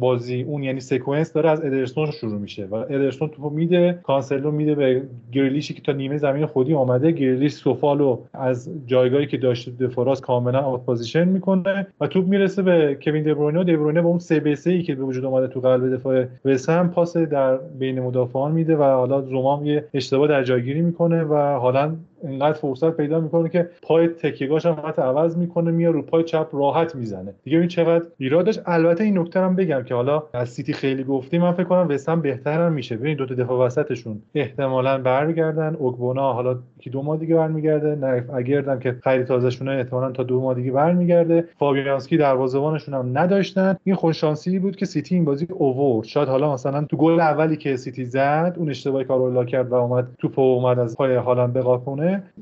[0.00, 2.64] بازی اون یعنی sequence داره از ادرسون شروع میشه.
[2.64, 7.12] و ادرسون توپو میده کانسلو میده به گریلیشی که تا نیمه زمین خودی اومده.
[7.12, 11.86] گریلیش کوفالو از جایگاهی که داشته دفراس کاملا out position می‌کنه.
[12.00, 15.48] و توپ می‌رسه به کوین دبروینه و با اون space ی که به وجود اومده
[15.48, 16.24] تو قلب دفاع
[16.68, 21.34] هم پاس در بین مدافعان میده و حالا زومام یه اشتباه در جایگیری می‌کنه و
[21.36, 26.22] حالا اینقدر فرصت پیدا می‌کنه که پای تکیه‌گاش هم حتی عوض می‌کنه میاد رو پای
[26.22, 27.34] چپ راحت می‌زنه.
[27.42, 31.04] دیگه این چقدر ایراد داشت البته این نکته هم بگم که حالا از سیتی خیلی
[31.04, 32.96] گفتیم من فکر کنم وستهام بهتر هم میشه.
[32.96, 35.74] ببین دو تا دفاع وسطشون احتمالا برمیگردن.
[35.74, 37.94] اوگبونا حالا که دو ماه دیگه برمیگرده.
[37.94, 41.44] نایف اگردم که خیلی تازهشونه احتمالا تا دو ماه دیگه برمیگرده.
[41.58, 43.76] فابیانسکی دروازه‌بانشون هم نداشتن.
[43.84, 46.06] این خوش شانسی بود که سیتی این بازی آورد.
[46.06, 49.74] شاید حالا مثلا تو گل اولی که سیتی زد اون اشتباهی که آرئولا کرد و
[49.74, 51.52] اومد توپ اومد از پای هالند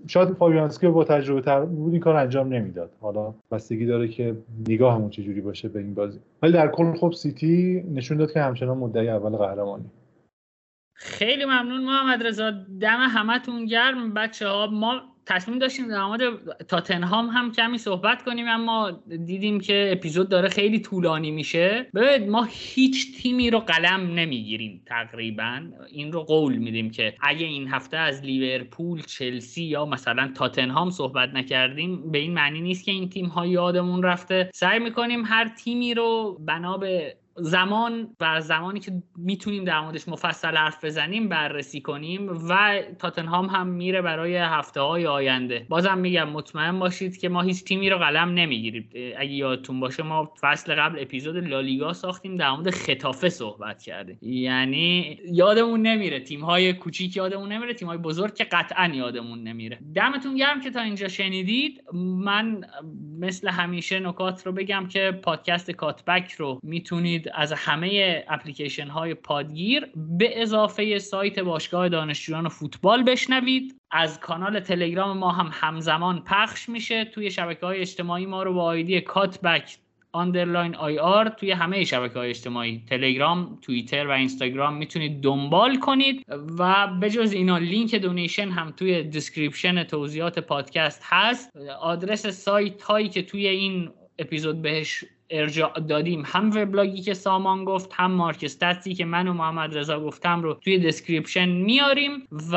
[0.06, 2.90] شاید فابیانسکی با تجربه تر بود این کار انجام نمی‌داد.
[3.00, 4.36] حالا بستگی داره که
[4.68, 6.18] نگاه همون چجوری باشه به این بازی.
[6.42, 9.84] ولی در کل خب سیتی نشون داد که همچنان مدعی اول قهرمانی.
[10.94, 12.50] خیلی ممنون محمد رضا
[12.80, 16.22] دم همتون گرم بچه ها ما تصمیم داشتیم در مورد
[16.68, 21.86] تاتنهام هم کمی صحبت کنیم اما دیدیم که اپیزود داره خیلی طولانی میشه.
[21.94, 25.60] ببینید ما هیچ تیمی رو قلم نمی‌گیریم تقریبا.
[25.92, 31.34] این رو قول میدیم که اگه این هفته از لیورپول چلسی یا مثلا تاتنهام صحبت
[31.34, 34.50] نکردیم به این معنی نیست که این تیم ها یادمون رفته.
[34.54, 40.56] سعی می‌کنیم هر تیمی رو بنا به زمان و زمانی که می‌تونیم در موردش مفصل
[40.56, 45.66] حرف بزنیم بررسی کنیم و تاتنهام هم میره برای هفته های آینده.
[45.68, 48.90] بازم میگم مطمئن باشید که ما هیچ تیمی رو قلم نمی‌گیریم.
[49.16, 54.18] اگه یادتون باشه ما فصل قبل اپیزود لالیگا ساختیم در مورد خطافه صحبت کردیم.
[54.22, 59.78] یعنی یادمون نمیره تیم های کوچیک یادمون نمیره تیم های بزرگ که قطعا یادمون نمیره.
[59.94, 61.84] دمتون گرم که تا اینجا شنیدید.
[61.92, 62.64] من
[63.20, 69.86] مثل همیشه نکات رو بگم که پادکست Cutback رو می‌تونید از همه اپلیکیشن های پادگیر
[70.18, 73.76] به اضافه سایت باشگاه دانشجویان فوتبال بشنوید.
[73.90, 77.04] از کانال تلگرام ما هم همزمان پخش میشه.
[77.04, 79.78] توی شبکه های اجتماعی ما رو با آیدی Cutback
[80.12, 86.22] underline IR توی همه شبکه های اجتماعی تلگرام، توییتر و اینستاگرام می‌تونید دنبال کنید
[86.58, 91.56] و بجز اینا لینک donation هم توی description توضیحات پادکست هست.
[91.80, 93.90] آدرس سایت هایی که توی این
[94.22, 96.22] اپیزود بهش ارجاع دادیم.
[96.26, 100.78] هم وبلاگی که سامان گفت هم مارکستاتی که من و محمد رضا گفتم رو توی
[100.78, 102.56] دسکریپشن میاریم و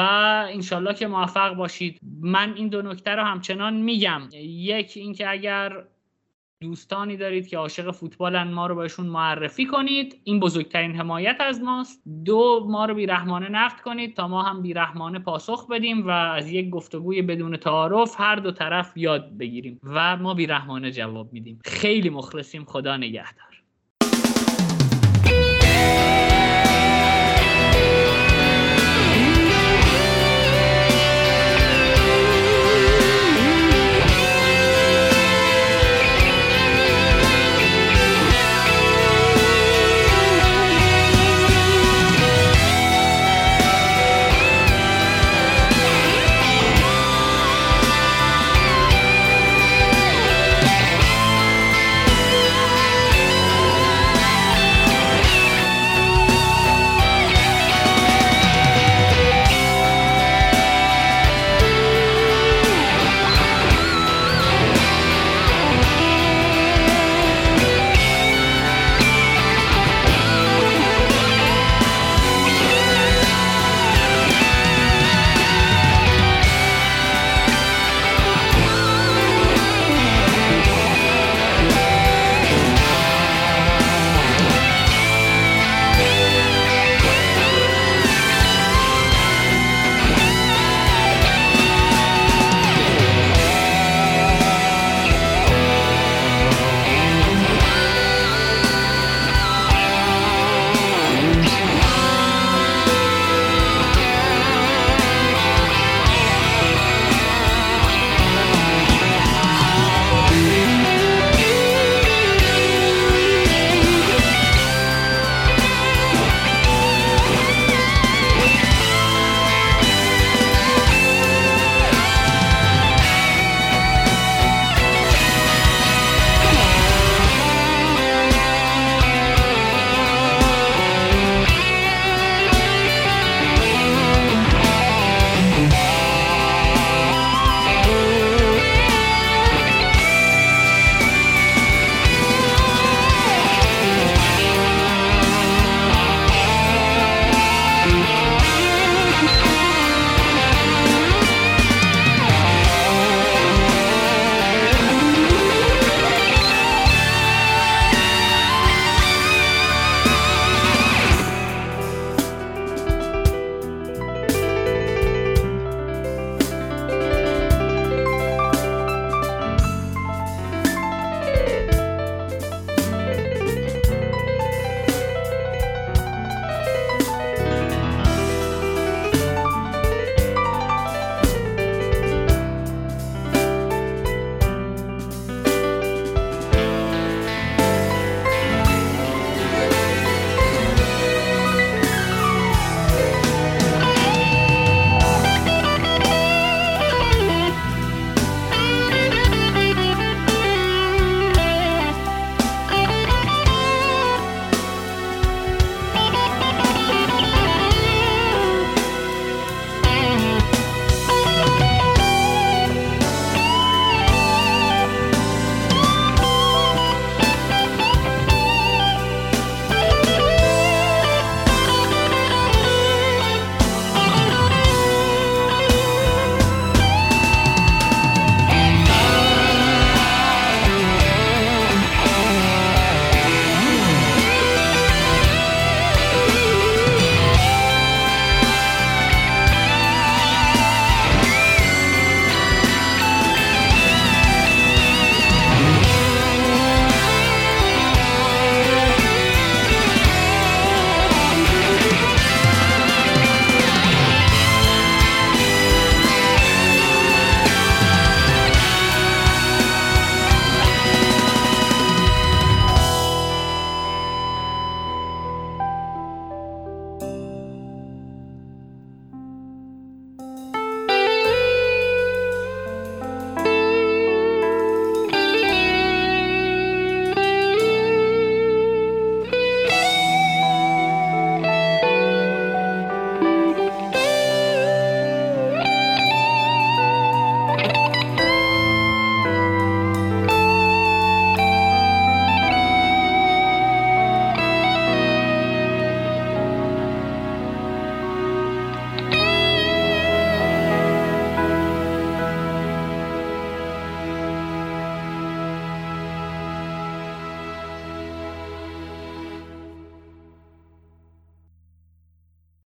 [0.49, 1.99] انشالله که موفق باشید.
[2.21, 4.21] من این دو نکته رو همچنان میگم.
[4.41, 5.83] یک اینکه اگر
[6.61, 10.21] دوستانی دارید که عاشق فوتبالن ما رو بهشون معرفی کنید.
[10.23, 12.03] این بزرگترین حمایت از ماست.
[12.25, 16.69] دو ما رو بیرحمانه نقد کنید تا ما هم بیرحمانه پاسخ بدیم و از یک
[16.69, 21.59] گفتگوی بدون تعارف هر دو طرف یاد بگیریم و ما بیرحمانه جواب میدیم.
[21.65, 22.65] خیلی مخلصیم.
[22.65, 23.54] خدا نگهدار.